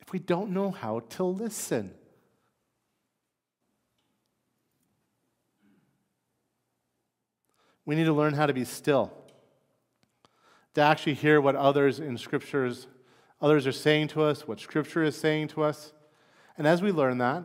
If 0.00 0.12
we 0.12 0.18
don't 0.18 0.50
know 0.50 0.70
how 0.70 1.00
to 1.10 1.24
listen. 1.24 1.92
We 7.86 7.94
need 7.94 8.04
to 8.04 8.12
learn 8.12 8.34
how 8.34 8.46
to 8.46 8.52
be 8.52 8.64
still, 8.64 9.12
to 10.74 10.80
actually 10.80 11.14
hear 11.14 11.40
what 11.40 11.54
others 11.54 12.00
in 12.00 12.18
Scriptures, 12.18 12.86
others 13.40 13.66
are 13.66 13.72
saying 13.72 14.08
to 14.08 14.22
us, 14.22 14.48
what 14.48 14.58
Scripture 14.58 15.04
is 15.04 15.16
saying 15.16 15.48
to 15.48 15.62
us. 15.62 15.92
And 16.56 16.66
as 16.66 16.82
we 16.82 16.92
learn 16.92 17.18
that, 17.18 17.44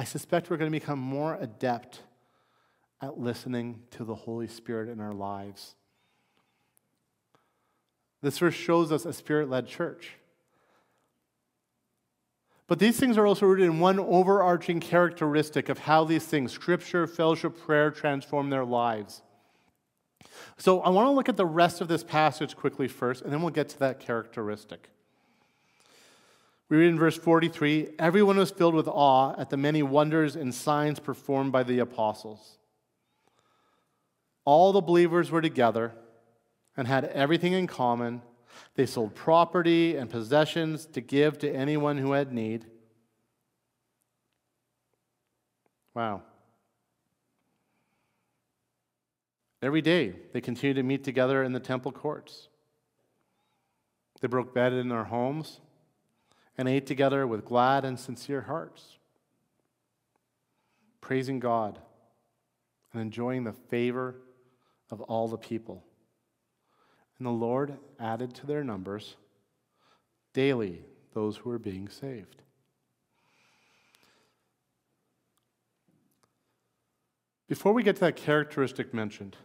I 0.00 0.04
suspect 0.04 0.48
we're 0.48 0.56
going 0.56 0.72
to 0.72 0.80
become 0.80 0.98
more 0.98 1.36
adept 1.42 2.00
at 3.02 3.20
listening 3.20 3.82
to 3.90 4.04
the 4.04 4.14
Holy 4.14 4.46
Spirit 4.46 4.88
in 4.88 4.98
our 4.98 5.12
lives. 5.12 5.74
This 8.22 8.38
verse 8.38 8.54
shows 8.54 8.92
us 8.92 9.04
a 9.04 9.12
spirit 9.12 9.50
led 9.50 9.66
church. 9.66 10.12
But 12.66 12.78
these 12.78 12.98
things 12.98 13.18
are 13.18 13.26
also 13.26 13.44
rooted 13.44 13.66
in 13.66 13.78
one 13.78 13.98
overarching 13.98 14.80
characteristic 14.80 15.68
of 15.68 15.80
how 15.80 16.04
these 16.04 16.24
things, 16.24 16.50
scripture, 16.50 17.06
fellowship, 17.06 17.60
prayer, 17.60 17.90
transform 17.90 18.48
their 18.48 18.64
lives. 18.64 19.20
So 20.56 20.80
I 20.80 20.88
want 20.88 21.08
to 21.08 21.10
look 21.10 21.28
at 21.28 21.36
the 21.36 21.44
rest 21.44 21.82
of 21.82 21.88
this 21.88 22.04
passage 22.04 22.56
quickly 22.56 22.88
first, 22.88 23.20
and 23.20 23.30
then 23.30 23.42
we'll 23.42 23.50
get 23.50 23.68
to 23.68 23.78
that 23.80 24.00
characteristic. 24.00 24.88
We 26.70 26.76
read 26.76 26.88
in 26.88 26.98
verse 26.98 27.18
43 27.18 27.88
Everyone 27.98 28.38
was 28.38 28.50
filled 28.50 28.74
with 28.74 28.88
awe 28.88 29.34
at 29.36 29.50
the 29.50 29.58
many 29.58 29.82
wonders 29.82 30.36
and 30.36 30.54
signs 30.54 30.98
performed 30.98 31.52
by 31.52 31.64
the 31.64 31.80
apostles. 31.80 32.58
All 34.46 34.72
the 34.72 34.80
believers 34.80 35.30
were 35.30 35.42
together 35.42 35.92
and 36.76 36.86
had 36.86 37.04
everything 37.06 37.52
in 37.52 37.66
common. 37.66 38.22
They 38.76 38.86
sold 38.86 39.14
property 39.14 39.96
and 39.96 40.08
possessions 40.08 40.86
to 40.86 41.00
give 41.00 41.38
to 41.40 41.52
anyone 41.52 41.98
who 41.98 42.12
had 42.12 42.32
need. 42.32 42.66
Wow. 45.92 46.22
Every 49.60 49.82
day, 49.82 50.14
they 50.32 50.40
continued 50.40 50.74
to 50.74 50.82
meet 50.84 51.04
together 51.04 51.42
in 51.42 51.52
the 51.52 51.60
temple 51.60 51.92
courts. 51.92 52.48
They 54.20 54.28
broke 54.28 54.54
bread 54.54 54.72
in 54.72 54.88
their 54.88 55.04
homes 55.04 55.60
and 56.60 56.68
ate 56.68 56.84
together 56.84 57.26
with 57.26 57.46
glad 57.46 57.86
and 57.86 57.98
sincere 57.98 58.42
hearts, 58.42 58.98
praising 61.00 61.40
God 61.40 61.78
and 62.92 63.00
enjoying 63.00 63.44
the 63.44 63.54
favor 63.54 64.16
of 64.90 65.00
all 65.00 65.26
the 65.26 65.38
people. 65.38 65.82
And 67.16 67.26
the 67.26 67.30
Lord 67.30 67.78
added 67.98 68.34
to 68.34 68.46
their 68.46 68.62
numbers 68.62 69.16
daily 70.34 70.82
those 71.14 71.38
who 71.38 71.48
were 71.48 71.58
being 71.58 71.88
saved. 71.88 72.42
Before 77.48 77.72
we 77.72 77.82
get 77.82 77.96
to 77.96 78.00
that 78.00 78.16
characteristic 78.16 78.92
mentioned, 78.92 79.38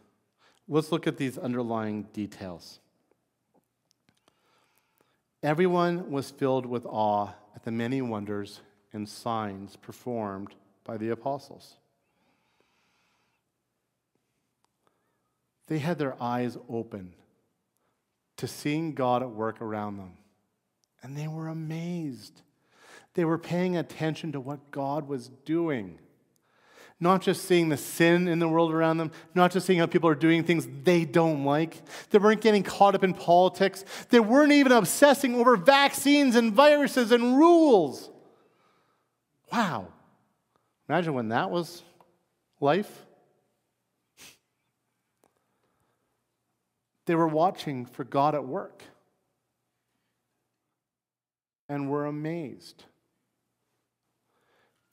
let's 0.67 0.91
look 0.91 1.08
at 1.08 1.15
these 1.15 1.38
underlying 1.38 2.08
details. 2.12 2.82
Everyone 5.43 6.10
was 6.12 6.32
filled 6.32 6.65
with 6.65 6.86
awe 6.86 7.34
at 7.56 7.63
the 7.63 7.71
many 7.71 8.02
wonders 8.02 8.62
and 8.93 9.08
signs 9.08 9.76
performed 9.76 10.56
by 10.84 10.98
the 10.98 11.10
apostles. 11.10 11.78
They 15.67 15.80
had 15.80 15.98
their 15.98 16.21
eyes 16.21 16.58
open 16.69 17.13
to 18.38 18.48
seeing 18.48 18.93
God 18.93 19.24
at 19.24 19.30
work 19.30 19.62
around 19.62 19.98
them, 19.98 20.13
and 21.02 21.17
they 21.17 21.28
were 21.28 21.48
amazed. 21.48 22.41
They 23.13 23.26
were 23.26 23.38
paying 23.38 23.78
attention 23.78 24.32
to 24.34 24.39
what 24.39 24.71
God 24.71 25.08
was 25.08 25.30
doing. 25.45 26.00
Not 27.06 27.22
just 27.22 27.46
seeing 27.46 27.70
the 27.70 27.78
sin 27.78 28.28
in 28.28 28.39
the 28.39 28.48
world 28.48 28.74
around 28.74 28.98
them, 28.98 29.12
not 29.36 29.52
just 29.52 29.68
seeing 29.68 29.78
how 29.78 29.86
people 29.86 30.10
are 30.10 30.15
doing 30.15 30.44
things 30.44 30.68
they 30.84 31.06
don't 31.06 31.46
like. 31.46 31.78
They 32.10 32.18
weren't 32.18 32.41
getting 32.41 32.63
caught 32.63 32.96
up 32.96 33.04
in 33.04 33.13
politics. 33.13 33.86
They 34.10 34.20
weren't 34.20 34.52
even 34.52 34.72
obsessing 34.72 35.36
over 35.36 35.56
vaccines 35.56 36.36
and 36.36 36.52
viruses 36.52 37.12
and 37.12 37.38
rules. 37.38 38.10
Wow. 39.54 39.89
Imagine 40.89 41.13
when 41.13 41.30
that 41.30 41.52
was 41.52 41.84
life. 42.60 43.06
They 47.06 47.13
were 47.13 47.28
watching 47.28 47.86
for 47.86 48.04
God 48.04 48.34
at 48.34 48.48
work 48.48 48.82
and 51.70 51.88
were 51.88 52.08
amazed. 52.08 52.86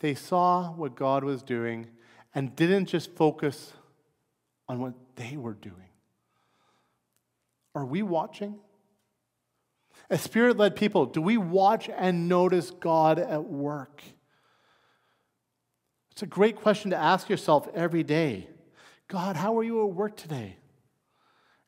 They 0.00 0.14
saw 0.14 0.72
what 0.72 0.94
God 0.94 1.24
was 1.24 1.42
doing 1.42 1.86
and 2.34 2.54
didn't 2.56 2.86
just 2.86 3.14
focus 3.14 3.72
on 4.68 4.80
what 4.80 4.94
they 5.16 5.36
were 5.36 5.54
doing. 5.54 5.76
Are 7.74 7.84
we 7.84 8.02
watching? 8.02 8.56
As 10.10 10.20
spirit 10.20 10.56
led 10.56 10.76
people, 10.76 11.06
do 11.06 11.22
we 11.22 11.36
watch 11.36 11.88
and 11.88 12.28
notice 12.28 12.70
God 12.70 13.18
at 13.18 13.44
work? 13.44 14.02
It's 16.12 16.22
a 16.22 16.26
great 16.26 16.56
question 16.56 16.90
to 16.90 16.96
ask 16.96 17.28
yourself 17.28 17.68
every 17.74 18.02
day. 18.02 18.48
God, 19.08 19.36
how 19.36 19.58
are 19.58 19.64
you 19.64 19.86
at 19.86 19.94
work 19.94 20.16
today? 20.16 20.56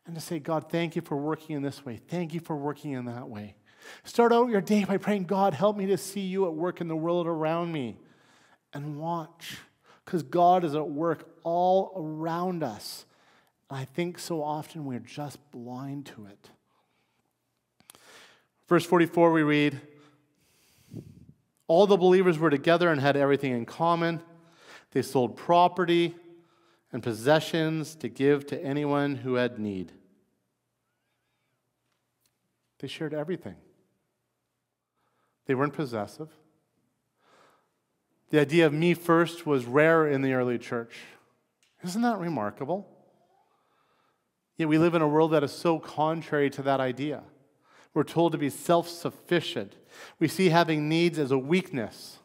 And 0.07 0.15
to 0.15 0.21
say, 0.21 0.39
God, 0.39 0.71
thank 0.71 0.97
you 0.97 1.03
for 1.03 1.17
working 1.17 1.57
in 1.57 1.63
this 1.63 1.85
way. 1.85 1.99
Thank 2.09 2.35
you 2.35 2.41
for 2.41 2.55
working 2.55 2.93
in 2.93 3.07
that 3.07 3.29
way. 3.29 3.57
Start 4.05 4.33
out 4.33 4.51
your 4.51 4.61
day 4.61 4.85
by 4.85 4.99
praying, 4.99 5.25
God, 5.25 5.55
help 5.55 5.77
me 5.77 5.87
to 5.87 5.97
see 5.97 6.21
you 6.21 6.47
at 6.47 6.55
work 6.55 6.81
in 6.81 6.89
the 6.89 6.97
world 6.97 7.27
around 7.27 7.73
me. 7.73 7.97
And 8.75 8.99
watch, 8.99 9.59
because 10.05 10.23
God 10.23 10.65
is 10.65 10.75
at 10.75 10.89
work 10.89 11.29
all 11.43 11.93
around 11.97 12.63
us. 12.63 13.07
I 13.71 13.85
think 13.85 14.19
so 14.19 14.43
often 14.43 14.85
we're 14.85 14.99
just 14.99 15.39
blind 15.51 16.07
to 16.07 16.27
it. 16.27 16.51
Verse 18.69 18.85
44, 18.85 19.33
we 19.33 19.43
read, 19.43 19.81
All 21.67 21.87
the 21.87 21.97
believers 21.97 22.39
were 22.39 22.51
together 22.51 22.91
and 22.91 23.01
had 23.01 23.17
everything 23.17 23.53
in 23.53 23.67
common. 23.67 24.21
They 24.93 25.03
sold 25.03 25.37
property 25.37 26.15
and 26.93 27.03
possessions 27.03 27.95
to 27.97 28.09
give 28.09 28.47
to 28.47 28.63
anyone 28.63 29.17
who 29.17 29.35
had 29.35 29.59
need. 29.59 29.93
They 32.79 32.89
shared 32.89 33.15
everything. 33.15 33.57
They 35.47 35.55
weren't 35.55 35.73
possessive. 35.73 36.29
The 38.35 38.41
idea 38.41 38.67
of 38.67 38.73
me 38.73 38.95
first 38.95 39.47
was 39.47 39.65
rare 39.65 40.09
in 40.09 40.21
the 40.21 40.33
early 40.33 40.59
church. 40.59 40.97
Isn't 41.85 42.03
that 42.03 42.19
remarkable? 42.19 42.85
Yet 44.57 44.69
we 44.69 44.77
live 44.77 44.97
in 44.97 45.03
a 45.03 45.07
world 45.07 45.31
that 45.31 45.45
is 45.45 45.53
so 45.53 45.79
contrary 45.79 46.51
to 46.51 46.63
that 46.63 46.81
idea. 46.81 47.23
We're 47.95 48.03
told 48.03 48.33
to 48.33 48.39
be 48.39 48.51
self 48.51 48.89
sufficient. 48.89 49.77
We 50.19 50.27
see 50.27 50.49
having 50.49 50.89
needs 50.89 51.17
as 51.21 51.31
a 51.31 51.39
weakness. 51.39 52.19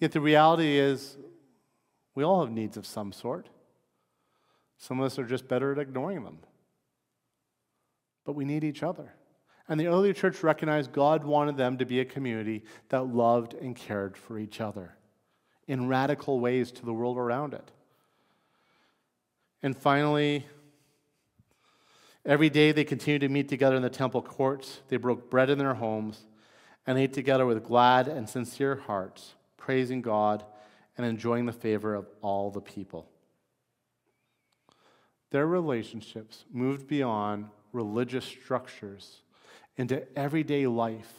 Yet 0.00 0.10
the 0.10 0.20
reality 0.20 0.78
is, 0.78 1.16
we 2.16 2.24
all 2.24 2.44
have 2.44 2.52
needs 2.52 2.76
of 2.76 2.84
some 2.84 3.12
sort. 3.12 3.48
Some 4.78 4.98
of 4.98 5.06
us 5.06 5.16
are 5.16 5.26
just 5.26 5.46
better 5.46 5.70
at 5.70 5.78
ignoring 5.78 6.24
them. 6.24 6.38
But 8.24 8.32
we 8.32 8.44
need 8.44 8.64
each 8.64 8.82
other. 8.82 9.14
And 9.68 9.78
the 9.78 9.86
early 9.86 10.12
church 10.12 10.42
recognized 10.42 10.90
God 10.90 11.22
wanted 11.22 11.56
them 11.56 11.78
to 11.78 11.84
be 11.84 12.00
a 12.00 12.04
community 12.04 12.64
that 12.88 13.06
loved 13.06 13.54
and 13.54 13.76
cared 13.76 14.16
for 14.16 14.40
each 14.40 14.60
other 14.60 14.96
in 15.66 15.88
radical 15.88 16.40
ways 16.40 16.70
to 16.72 16.84
the 16.84 16.92
world 16.92 17.16
around 17.16 17.54
it. 17.54 17.70
And 19.62 19.76
finally, 19.76 20.46
every 22.26 22.50
day 22.50 22.72
they 22.72 22.84
continued 22.84 23.20
to 23.20 23.28
meet 23.28 23.48
together 23.48 23.76
in 23.76 23.82
the 23.82 23.90
temple 23.90 24.22
courts. 24.22 24.80
They 24.88 24.96
broke 24.96 25.30
bread 25.30 25.50
in 25.50 25.58
their 25.58 25.74
homes 25.74 26.20
and 26.86 26.98
ate 26.98 27.14
together 27.14 27.46
with 27.46 27.64
glad 27.64 28.08
and 28.08 28.28
sincere 28.28 28.76
hearts, 28.76 29.34
praising 29.56 30.02
God 30.02 30.44
and 30.96 31.06
enjoying 31.06 31.46
the 31.46 31.52
favor 31.52 31.94
of 31.94 32.06
all 32.20 32.50
the 32.50 32.60
people. 32.60 33.08
Their 35.30 35.46
relationships 35.46 36.44
moved 36.52 36.86
beyond 36.86 37.46
religious 37.72 38.24
structures 38.24 39.22
into 39.76 40.06
everyday 40.16 40.66
life. 40.66 41.12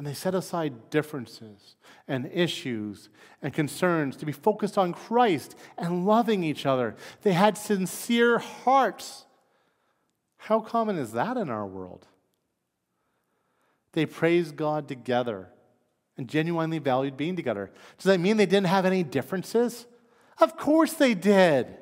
And 0.00 0.06
they 0.06 0.14
set 0.14 0.34
aside 0.34 0.88
differences 0.88 1.76
and 2.08 2.30
issues 2.32 3.10
and 3.42 3.52
concerns 3.52 4.16
to 4.16 4.24
be 4.24 4.32
focused 4.32 4.78
on 4.78 4.94
Christ 4.94 5.54
and 5.76 6.06
loving 6.06 6.42
each 6.42 6.64
other. 6.64 6.96
They 7.20 7.34
had 7.34 7.58
sincere 7.58 8.38
hearts. 8.38 9.26
How 10.38 10.60
common 10.60 10.96
is 10.96 11.12
that 11.12 11.36
in 11.36 11.50
our 11.50 11.66
world? 11.66 12.06
They 13.92 14.06
praised 14.06 14.56
God 14.56 14.88
together 14.88 15.50
and 16.16 16.26
genuinely 16.26 16.78
valued 16.78 17.18
being 17.18 17.36
together. 17.36 17.70
Does 17.98 18.04
that 18.04 18.20
mean 18.20 18.38
they 18.38 18.46
didn't 18.46 18.68
have 18.68 18.86
any 18.86 19.02
differences? 19.02 19.84
Of 20.38 20.56
course 20.56 20.94
they 20.94 21.12
did. 21.12 21.76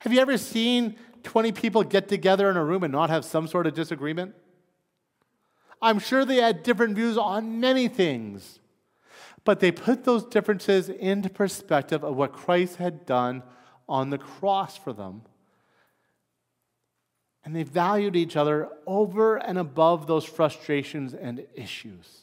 Have 0.00 0.12
you 0.12 0.18
ever 0.18 0.38
seen 0.38 0.96
20 1.22 1.52
people 1.52 1.84
get 1.84 2.08
together 2.08 2.50
in 2.50 2.56
a 2.56 2.64
room 2.64 2.82
and 2.82 2.90
not 2.90 3.10
have 3.10 3.24
some 3.24 3.46
sort 3.46 3.68
of 3.68 3.74
disagreement? 3.74 4.34
I'm 5.80 5.98
sure 5.98 6.24
they 6.24 6.36
had 6.36 6.62
different 6.62 6.94
views 6.96 7.16
on 7.16 7.60
many 7.60 7.88
things, 7.88 8.58
but 9.44 9.60
they 9.60 9.70
put 9.70 10.04
those 10.04 10.24
differences 10.24 10.88
into 10.88 11.28
perspective 11.28 12.02
of 12.02 12.16
what 12.16 12.32
Christ 12.32 12.76
had 12.76 13.06
done 13.06 13.42
on 13.88 14.10
the 14.10 14.18
cross 14.18 14.76
for 14.76 14.92
them. 14.92 15.22
And 17.44 17.54
they 17.54 17.62
valued 17.62 18.16
each 18.16 18.36
other 18.36 18.68
over 18.86 19.36
and 19.36 19.58
above 19.58 20.06
those 20.06 20.24
frustrations 20.24 21.14
and 21.14 21.46
issues. 21.54 22.22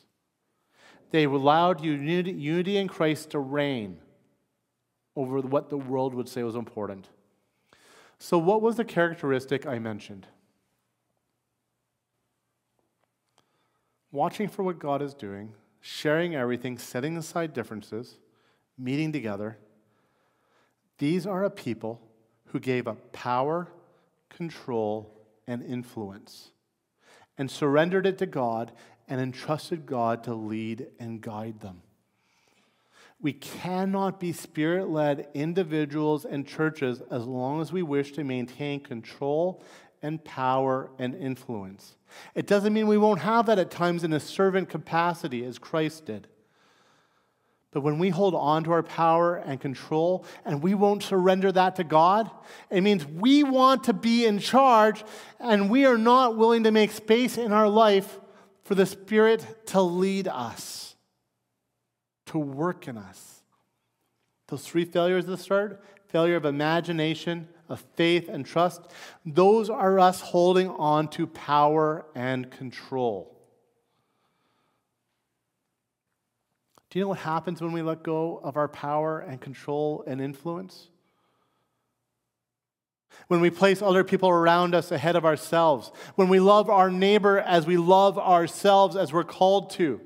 They 1.11 1.23
allowed 1.23 1.83
unity, 1.83 2.77
in 2.77 2.87
Christ 2.87 3.31
to 3.31 3.39
reign 3.39 3.99
over 5.15 5.39
what 5.39 5.69
the 5.69 5.77
world 5.77 6.13
would 6.13 6.27
say 6.27 6.43
was 6.43 6.55
important. 6.55 7.07
So, 8.19 8.37
what 8.37 8.61
was 8.61 8.75
the 8.75 8.85
characteristic 8.85 9.65
I 9.65 9.79
mentioned? 9.79 10.27
Watching 14.15 14.47
for 14.47 14.63
what 14.63 14.79
God 14.79 15.01
is 15.01 15.13
doing, 15.13 15.51
sharing 15.81 16.35
everything, 16.35 16.77
setting 16.77 17.17
aside 17.17 17.53
differences, 17.53 18.17
meeting 18.77 19.11
together. 19.11 19.57
These 20.99 21.27
are 21.27 21.43
a 21.43 21.49
people 21.49 22.01
who 22.45 22.61
gave 22.61 22.87
up 22.87 23.11
power, 23.11 23.67
control, 24.29 25.13
and 25.45 25.61
influence 25.61 26.51
and 27.37 27.51
surrendered 27.51 28.05
it 28.05 28.17
to 28.19 28.25
God 28.25 28.71
and 29.09 29.19
entrusted 29.19 29.85
God 29.85 30.23
to 30.23 30.33
lead 30.33 30.87
and 30.97 31.19
guide 31.19 31.59
them. 31.59 31.81
We 33.19 33.33
cannot 33.33 34.21
be 34.21 34.31
spirit 34.31 34.87
led 34.87 35.27
individuals 35.33 36.23
and 36.23 36.47
churches 36.47 37.01
as 37.11 37.25
long 37.25 37.59
as 37.59 37.73
we 37.73 37.83
wish 37.83 38.13
to 38.13 38.23
maintain 38.23 38.79
control 38.79 39.61
and 40.01 40.23
power 40.23 40.89
and 40.99 41.15
influence. 41.15 41.97
It 42.33 42.47
doesn't 42.47 42.73
mean 42.73 42.87
we 42.87 42.97
won't 42.97 43.21
have 43.21 43.45
that 43.47 43.59
at 43.59 43.71
times 43.71 44.03
in 44.03 44.13
a 44.13 44.19
servant 44.19 44.69
capacity 44.69 45.45
as 45.45 45.57
Christ 45.57 46.05
did. 46.05 46.27
But 47.71 47.81
when 47.81 47.99
we 47.99 48.09
hold 48.09 48.35
on 48.35 48.63
to 48.63 48.71
our 48.71 48.83
power 48.83 49.35
and 49.35 49.59
control 49.59 50.25
and 50.45 50.63
we 50.63 50.73
won't 50.73 51.03
surrender 51.03 51.51
that 51.51 51.75
to 51.75 51.83
God, 51.83 52.31
it 52.69 52.79
means 52.79 53.05
we 53.05 53.43
want 53.43 53.83
to 53.85 53.93
be 53.93 54.25
in 54.25 54.39
charge 54.39 55.03
and 55.41 55.69
we 55.69 55.85
are 55.85 55.97
not 55.97 56.37
willing 56.37 56.63
to 56.63 56.71
make 56.71 56.91
space 56.91 57.37
in 57.37 57.51
our 57.51 57.67
life 57.67 58.19
for 58.63 58.75
the 58.75 58.85
Spirit 58.85 59.67
to 59.67 59.81
lead 59.81 60.29
us, 60.29 60.95
to 62.27 62.39
work 62.39 62.87
in 62.87 62.97
us. 62.97 63.41
Those 64.47 64.65
three 64.65 64.85
failures 64.85 65.25
at 65.25 65.31
the 65.31 65.37
start 65.37 65.83
failure 66.07 66.37
of 66.37 66.45
imagination, 66.45 67.49
of 67.69 67.83
faith, 67.95 68.29
and 68.29 68.45
trust 68.45 68.81
those 69.25 69.69
are 69.69 69.99
us 69.99 70.21
holding 70.21 70.69
on 70.69 71.07
to 71.09 71.27
power 71.27 72.05
and 72.15 72.49
control. 72.51 73.31
Do 76.89 76.99
you 76.99 77.05
know 77.05 77.09
what 77.09 77.19
happens 77.19 77.61
when 77.61 77.73
we 77.73 77.81
let 77.81 78.03
go 78.03 78.39
of 78.41 78.55
our 78.55 78.67
power 78.67 79.19
and 79.19 79.41
control 79.41 80.03
and 80.07 80.21
influence? 80.21 80.89
when 83.27 83.41
we 83.41 83.49
place 83.49 83.81
other 83.81 84.03
people 84.03 84.29
around 84.29 84.75
us 84.75 84.91
ahead 84.91 85.15
of 85.15 85.25
ourselves, 85.25 85.91
when 86.15 86.29
we 86.29 86.39
love 86.39 86.69
our 86.69 86.89
neighbor 86.89 87.39
as 87.39 87.65
we 87.65 87.77
love 87.77 88.17
ourselves 88.17 88.95
as 88.95 89.11
we're 89.11 89.23
called 89.23 89.71
to. 89.71 90.01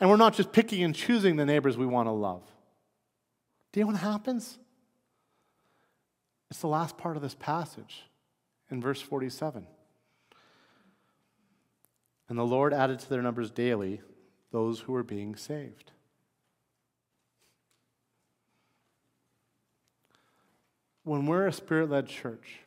And 0.00 0.10
we're 0.10 0.16
not 0.16 0.34
just 0.34 0.52
picking 0.52 0.82
and 0.82 0.94
choosing 0.94 1.36
the 1.36 1.46
neighbors 1.46 1.76
we 1.76 1.86
want 1.86 2.08
to 2.08 2.12
love. 2.12 2.42
Do 3.72 3.80
you 3.80 3.86
know 3.86 3.92
what 3.92 4.00
happens? 4.00 4.58
It's 6.52 6.60
the 6.60 6.66
last 6.66 6.98
part 6.98 7.16
of 7.16 7.22
this 7.22 7.34
passage 7.34 8.02
in 8.70 8.82
verse 8.82 9.00
47. 9.00 9.66
And 12.28 12.38
the 12.38 12.44
Lord 12.44 12.74
added 12.74 12.98
to 12.98 13.08
their 13.08 13.22
numbers 13.22 13.50
daily 13.50 14.02
those 14.50 14.80
who 14.80 14.92
were 14.92 15.02
being 15.02 15.34
saved. 15.34 15.92
When 21.04 21.24
we're 21.24 21.46
a 21.46 21.54
spirit 21.54 21.88
led 21.88 22.06
church, 22.06 22.58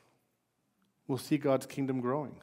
we'll 1.08 1.20
see 1.20 1.38
God's 1.38 1.68
kingdom 1.68 2.02
growing. 2.02 2.38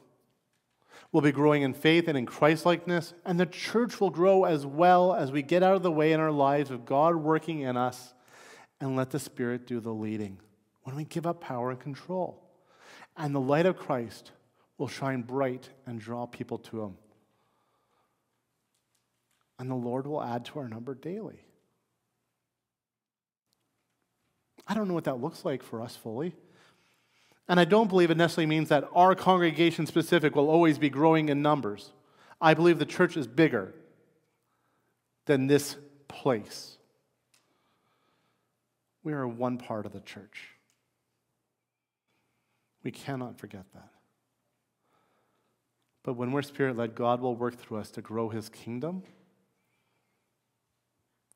We'll 1.11 1.23
be 1.23 1.33
growing 1.33 1.63
in 1.63 1.73
faith 1.73 2.07
and 2.07 2.17
in 2.17 2.25
Christlikeness, 2.25 3.13
and 3.25 3.37
the 3.37 3.45
church 3.45 3.99
will 3.99 4.11
grow 4.11 4.45
as 4.45 4.65
well 4.65 5.13
as 5.13 5.29
we 5.29 5.41
get 5.41 5.61
out 5.61 5.75
of 5.75 5.83
the 5.83 5.91
way 5.91 6.13
in 6.13 6.21
our 6.21 6.31
lives 6.31 6.71
of 6.71 6.85
God 6.85 7.17
working 7.17 7.59
in 7.59 7.75
us 7.75 8.13
and 8.79 8.95
let 8.95 9.09
the 9.09 9.19
Spirit 9.19 9.67
do 9.67 9.81
the 9.81 9.93
leading 9.93 10.39
when 10.83 10.95
we 10.95 11.03
give 11.03 11.25
up 11.25 11.41
power 11.41 11.71
and 11.71 11.79
control. 11.79 12.41
And 13.17 13.33
the 13.33 13.39
light 13.39 13.65
of 13.65 13.77
Christ 13.77 14.31
will 14.77 14.87
shine 14.87 15.21
bright 15.21 15.69
and 15.85 15.99
draw 15.99 16.25
people 16.25 16.57
to 16.59 16.81
Him. 16.81 16.97
And 19.59 19.69
the 19.69 19.75
Lord 19.75 20.07
will 20.07 20.21
add 20.21 20.45
to 20.45 20.59
our 20.59 20.67
number 20.67 20.95
daily. 20.95 21.39
I 24.67 24.73
don't 24.73 24.87
know 24.87 24.93
what 24.93 25.03
that 25.05 25.21
looks 25.21 25.45
like 25.45 25.61
for 25.63 25.81
us 25.81 25.95
fully. 25.95 26.35
And 27.47 27.59
I 27.59 27.65
don't 27.65 27.89
believe 27.89 28.09
it 28.09 28.17
necessarily 28.17 28.47
means 28.47 28.69
that 28.69 28.87
our 28.93 29.15
congregation 29.15 29.85
specific 29.85 30.35
will 30.35 30.49
always 30.49 30.77
be 30.77 30.89
growing 30.89 31.29
in 31.29 31.41
numbers. 31.41 31.91
I 32.39 32.53
believe 32.53 32.79
the 32.79 32.85
church 32.85 33.17
is 33.17 33.27
bigger 33.27 33.73
than 35.25 35.47
this 35.47 35.75
place. 36.07 36.77
We 39.03 39.13
are 39.13 39.27
one 39.27 39.57
part 39.57 39.85
of 39.85 39.91
the 39.91 39.99
church. 39.99 40.52
We 42.83 42.91
cannot 42.91 43.39
forget 43.39 43.65
that. 43.73 43.89
But 46.03 46.13
when 46.13 46.31
we're 46.31 46.41
spirit 46.41 46.75
led, 46.75 46.95
God 46.95 47.21
will 47.21 47.35
work 47.35 47.57
through 47.57 47.77
us 47.77 47.89
to 47.91 48.01
grow 48.01 48.29
his 48.29 48.49
kingdom, 48.49 49.03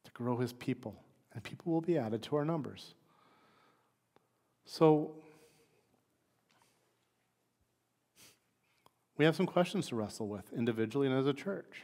to 0.04 0.12
grow 0.12 0.38
his 0.38 0.52
people, 0.52 1.02
and 1.34 1.42
people 1.42 1.72
will 1.72 1.82
be 1.82 1.98
added 1.98 2.22
to 2.24 2.36
our 2.36 2.44
numbers. 2.44 2.94
So, 4.66 5.16
we 9.18 9.24
have 9.24 9.38
some 9.38 9.46
questions 9.46 9.88
to 9.88 9.96
wrestle 9.96 10.28
with 10.28 10.52
individually 10.52 11.08
and 11.08 11.18
as 11.18 11.26
a 11.26 11.34
church. 11.34 11.84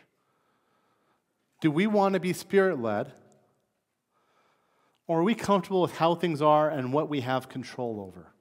Do 1.62 1.72
we 1.72 1.88
want 1.88 2.14
to 2.16 2.20
be 2.20 2.34
spirit 2.34 2.82
led? 2.82 3.14
Or 5.08 5.20
are 5.20 5.24
we 5.24 5.36
comfortable 5.36 5.82
with 5.82 5.98
how 5.98 6.16
things 6.16 6.42
are 6.42 6.70
and 6.70 6.92
what 6.92 7.08
we 7.08 7.22
have 7.22 7.48
control 7.48 8.04
over? 8.06 8.33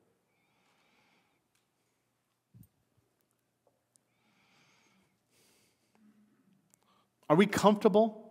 Are 7.33 7.35
we 7.35 7.47
comfortable 7.47 8.31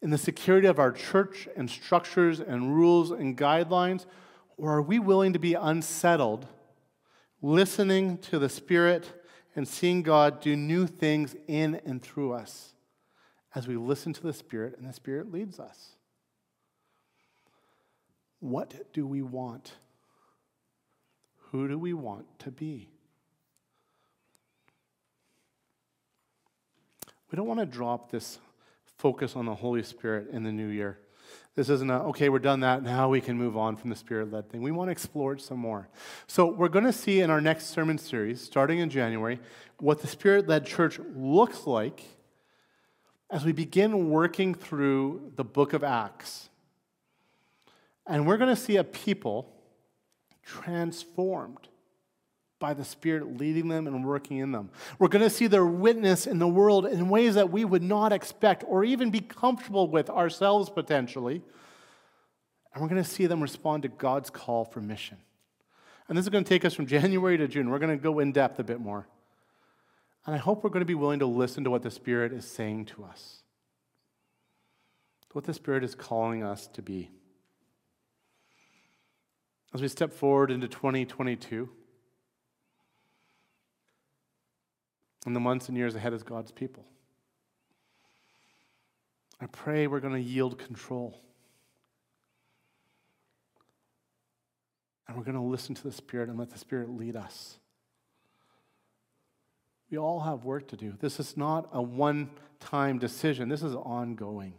in 0.00 0.10
the 0.10 0.18
security 0.18 0.68
of 0.68 0.78
our 0.78 0.92
church 0.92 1.48
and 1.56 1.68
structures 1.68 2.38
and 2.38 2.76
rules 2.76 3.10
and 3.10 3.36
guidelines? 3.36 4.06
Or 4.56 4.74
are 4.74 4.82
we 4.82 5.00
willing 5.00 5.32
to 5.32 5.40
be 5.40 5.54
unsettled, 5.54 6.46
listening 7.42 8.18
to 8.18 8.38
the 8.38 8.48
Spirit 8.48 9.26
and 9.56 9.66
seeing 9.66 10.04
God 10.04 10.40
do 10.40 10.54
new 10.54 10.86
things 10.86 11.34
in 11.48 11.80
and 11.84 12.00
through 12.00 12.34
us 12.34 12.74
as 13.52 13.66
we 13.66 13.74
listen 13.74 14.12
to 14.12 14.22
the 14.22 14.32
Spirit 14.32 14.78
and 14.78 14.88
the 14.88 14.92
Spirit 14.92 15.32
leads 15.32 15.58
us? 15.58 15.96
What 18.38 18.92
do 18.92 19.08
we 19.08 19.22
want? 19.22 19.72
Who 21.50 21.66
do 21.66 21.76
we 21.76 21.92
want 21.94 22.26
to 22.38 22.52
be? 22.52 22.93
We 27.34 27.36
don't 27.36 27.48
want 27.48 27.58
to 27.58 27.66
drop 27.66 28.12
this 28.12 28.38
focus 28.96 29.34
on 29.34 29.44
the 29.44 29.56
Holy 29.56 29.82
Spirit 29.82 30.28
in 30.30 30.44
the 30.44 30.52
new 30.52 30.68
year. 30.68 31.00
This 31.56 31.68
isn't 31.68 31.90
a, 31.90 31.94
okay, 32.04 32.28
we're 32.28 32.38
done 32.38 32.60
that, 32.60 32.84
now 32.84 33.08
we 33.08 33.20
can 33.20 33.36
move 33.36 33.56
on 33.56 33.74
from 33.74 33.90
the 33.90 33.96
Spirit 33.96 34.30
led 34.30 34.48
thing. 34.48 34.62
We 34.62 34.70
want 34.70 34.86
to 34.86 34.92
explore 34.92 35.32
it 35.32 35.40
some 35.40 35.58
more. 35.58 35.88
So, 36.28 36.46
we're 36.46 36.68
going 36.68 36.84
to 36.84 36.92
see 36.92 37.22
in 37.22 37.30
our 37.30 37.40
next 37.40 37.70
sermon 37.70 37.98
series, 37.98 38.40
starting 38.40 38.78
in 38.78 38.88
January, 38.88 39.40
what 39.80 40.00
the 40.00 40.06
Spirit 40.06 40.46
led 40.46 40.64
church 40.64 41.00
looks 41.16 41.66
like 41.66 42.04
as 43.30 43.44
we 43.44 43.50
begin 43.50 44.10
working 44.10 44.54
through 44.54 45.32
the 45.34 45.42
book 45.42 45.72
of 45.72 45.82
Acts. 45.82 46.50
And 48.06 48.28
we're 48.28 48.38
going 48.38 48.54
to 48.54 48.62
see 48.62 48.76
a 48.76 48.84
people 48.84 49.52
transformed 50.44 51.66
by 52.64 52.72
the 52.72 52.82
Spirit 52.82 53.36
leading 53.36 53.68
them 53.68 53.86
and 53.86 54.06
working 54.06 54.38
in 54.38 54.50
them. 54.50 54.70
We're 54.98 55.08
going 55.08 55.22
to 55.22 55.28
see 55.28 55.48
their 55.48 55.66
witness 55.66 56.26
in 56.26 56.38
the 56.38 56.48
world 56.48 56.86
in 56.86 57.10
ways 57.10 57.34
that 57.34 57.50
we 57.50 57.62
would 57.62 57.82
not 57.82 58.10
expect 58.10 58.64
or 58.66 58.82
even 58.82 59.10
be 59.10 59.20
comfortable 59.20 59.86
with 59.86 60.08
ourselves 60.08 60.70
potentially. 60.70 61.42
And 62.72 62.82
we're 62.82 62.88
going 62.88 63.02
to 63.02 63.08
see 63.08 63.26
them 63.26 63.42
respond 63.42 63.82
to 63.82 63.90
God's 63.90 64.30
call 64.30 64.64
for 64.64 64.80
mission. 64.80 65.18
And 66.08 66.16
this 66.16 66.24
is 66.24 66.30
going 66.30 66.42
to 66.42 66.48
take 66.48 66.64
us 66.64 66.72
from 66.72 66.86
January 66.96 67.36
to 67.36 67.46
June. 67.46 67.68
We're 67.68 67.78
going 67.78 67.98
to 67.98 68.02
go 68.02 68.18
in 68.18 68.32
depth 68.32 68.58
a 68.58 68.64
bit 68.64 68.80
more. 68.80 69.06
And 70.24 70.34
I 70.34 70.38
hope 70.38 70.64
we're 70.64 70.70
going 70.70 70.80
to 70.80 70.86
be 70.86 70.94
willing 70.94 71.18
to 71.18 71.26
listen 71.26 71.64
to 71.64 71.70
what 71.70 71.82
the 71.82 71.90
Spirit 71.90 72.32
is 72.32 72.46
saying 72.46 72.86
to 72.86 73.04
us, 73.04 73.42
what 75.32 75.44
the 75.44 75.52
Spirit 75.52 75.84
is 75.84 75.94
calling 75.94 76.42
us 76.42 76.66
to 76.68 76.80
be. 76.80 77.10
As 79.74 79.82
we 79.82 79.88
step 79.88 80.14
forward 80.14 80.50
into 80.50 80.66
2022, 80.66 81.68
in 85.26 85.32
the 85.32 85.40
months 85.40 85.68
and 85.68 85.76
years 85.76 85.94
ahead 85.94 86.12
as 86.12 86.22
God's 86.22 86.52
people. 86.52 86.84
I 89.40 89.46
pray 89.46 89.86
we're 89.86 90.00
going 90.00 90.14
to 90.14 90.20
yield 90.20 90.58
control. 90.58 91.20
And 95.06 95.16
we're 95.16 95.24
going 95.24 95.36
to 95.36 95.42
listen 95.42 95.74
to 95.74 95.82
the 95.82 95.92
Spirit 95.92 96.28
and 96.28 96.38
let 96.38 96.50
the 96.50 96.58
Spirit 96.58 96.90
lead 96.90 97.16
us. 97.16 97.58
We 99.90 99.98
all 99.98 100.20
have 100.20 100.44
work 100.44 100.68
to 100.68 100.76
do. 100.76 100.94
This 100.98 101.20
is 101.20 101.36
not 101.36 101.68
a 101.72 101.82
one 101.82 102.30
time 102.58 102.98
decision, 102.98 103.48
this 103.48 103.62
is 103.62 103.74
ongoing. 103.74 104.54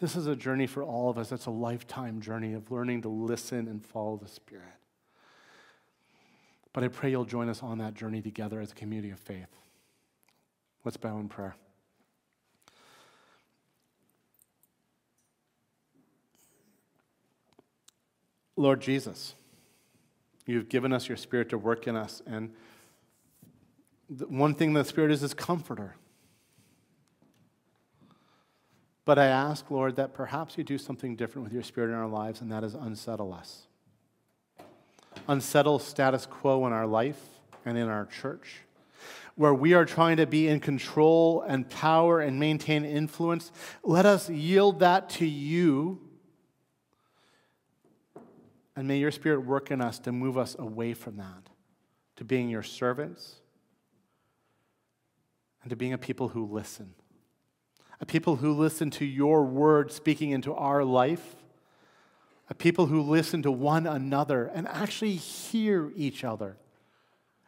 This 0.00 0.16
is 0.16 0.26
a 0.26 0.34
journey 0.34 0.66
for 0.66 0.82
all 0.82 1.10
of 1.10 1.18
us. 1.18 1.30
It's 1.30 1.46
a 1.46 1.50
lifetime 1.50 2.20
journey 2.20 2.54
of 2.54 2.72
learning 2.72 3.02
to 3.02 3.08
listen 3.08 3.68
and 3.68 3.84
follow 3.84 4.16
the 4.16 4.28
Spirit. 4.28 4.64
But 6.72 6.84
I 6.84 6.88
pray 6.88 7.10
you'll 7.10 7.24
join 7.24 7.48
us 7.48 7.62
on 7.62 7.78
that 7.78 7.94
journey 7.94 8.22
together 8.22 8.60
as 8.60 8.72
a 8.72 8.74
community 8.74 9.10
of 9.10 9.18
faith. 9.18 9.48
Let's 10.84 10.96
bow 10.96 11.18
in 11.18 11.28
prayer. 11.28 11.54
Lord 18.56 18.80
Jesus, 18.80 19.34
you've 20.46 20.68
given 20.68 20.92
us 20.92 21.08
your 21.08 21.16
Spirit 21.16 21.48
to 21.50 21.58
work 21.58 21.86
in 21.86 21.96
us. 21.96 22.22
And 22.26 22.52
one 24.28 24.54
thing 24.54 24.72
the 24.72 24.84
Spirit 24.84 25.10
is 25.10 25.22
is 25.22 25.34
comforter. 25.34 25.96
But 29.04 29.18
I 29.18 29.26
ask, 29.26 29.70
Lord, 29.70 29.96
that 29.96 30.14
perhaps 30.14 30.56
you 30.56 30.64
do 30.64 30.78
something 30.78 31.16
different 31.16 31.44
with 31.44 31.52
your 31.52 31.62
Spirit 31.62 31.88
in 31.88 31.94
our 31.94 32.06
lives, 32.06 32.40
and 32.40 32.52
that 32.52 32.62
is 32.62 32.74
unsettle 32.74 33.32
us 33.32 33.66
unsettle 35.28 35.78
status 35.78 36.26
quo 36.26 36.66
in 36.66 36.72
our 36.72 36.86
life 36.86 37.20
and 37.64 37.78
in 37.78 37.88
our 37.88 38.06
church, 38.06 38.60
where 39.34 39.54
we 39.54 39.74
are 39.74 39.84
trying 39.84 40.16
to 40.18 40.26
be 40.26 40.48
in 40.48 40.60
control 40.60 41.42
and 41.42 41.68
power 41.68 42.20
and 42.20 42.38
maintain 42.38 42.84
influence, 42.84 43.52
let 43.82 44.04
us 44.04 44.28
yield 44.28 44.80
that 44.80 45.08
to 45.08 45.26
you. 45.26 46.00
And 48.74 48.88
may 48.88 48.98
your 48.98 49.10
spirit 49.10 49.44
work 49.44 49.70
in 49.70 49.80
us 49.80 49.98
to 50.00 50.12
move 50.12 50.38
us 50.38 50.56
away 50.58 50.94
from 50.94 51.16
that, 51.16 51.50
to 52.16 52.24
being 52.24 52.48
your 52.48 52.62
servants, 52.62 53.36
and 55.62 55.70
to 55.70 55.76
being 55.76 55.92
a 55.92 55.98
people 55.98 56.28
who 56.28 56.44
listen. 56.46 56.94
A 58.00 58.06
people 58.06 58.36
who 58.36 58.52
listen 58.52 58.90
to 58.92 59.04
your 59.04 59.44
word 59.44 59.92
speaking 59.92 60.30
into 60.30 60.52
our 60.54 60.84
life 60.84 61.36
a 62.52 62.54
people 62.54 62.84
who 62.84 63.00
listen 63.00 63.42
to 63.42 63.50
one 63.50 63.86
another 63.86 64.50
and 64.54 64.68
actually 64.68 65.16
hear 65.16 65.90
each 65.96 66.22
other 66.22 66.58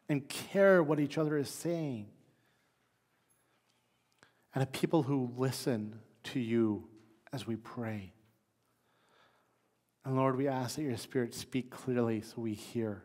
and 0.08 0.26
care 0.30 0.82
what 0.82 0.98
each 0.98 1.18
other 1.18 1.36
is 1.36 1.50
saying. 1.50 2.06
And 4.54 4.62
a 4.62 4.66
people 4.66 5.02
who 5.02 5.30
listen 5.36 6.00
to 6.32 6.40
you 6.40 6.88
as 7.34 7.46
we 7.46 7.54
pray. 7.54 8.14
And 10.06 10.16
Lord, 10.16 10.36
we 10.36 10.48
ask 10.48 10.76
that 10.76 10.82
your 10.84 10.96
Spirit 10.96 11.34
speak 11.34 11.68
clearly 11.68 12.22
so 12.22 12.40
we 12.40 12.54
hear 12.54 13.02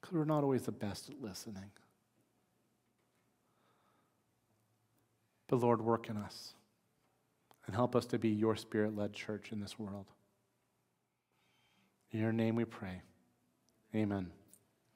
because 0.00 0.12
we're 0.12 0.24
not 0.24 0.42
always 0.42 0.62
the 0.62 0.72
best 0.72 1.08
at 1.08 1.22
listening. 1.22 1.70
But 5.46 5.60
Lord, 5.60 5.80
work 5.82 6.10
in 6.10 6.16
us 6.16 6.55
and 7.66 7.74
help 7.74 7.96
us 7.96 8.06
to 8.06 8.18
be 8.18 8.28
your 8.28 8.56
spirit 8.56 8.96
led 8.96 9.12
church 9.12 9.52
in 9.52 9.60
this 9.60 9.78
world. 9.78 10.06
In 12.12 12.20
your 12.20 12.32
name 12.32 12.56
we 12.56 12.64
pray. 12.64 13.02
Amen. 13.94 14.30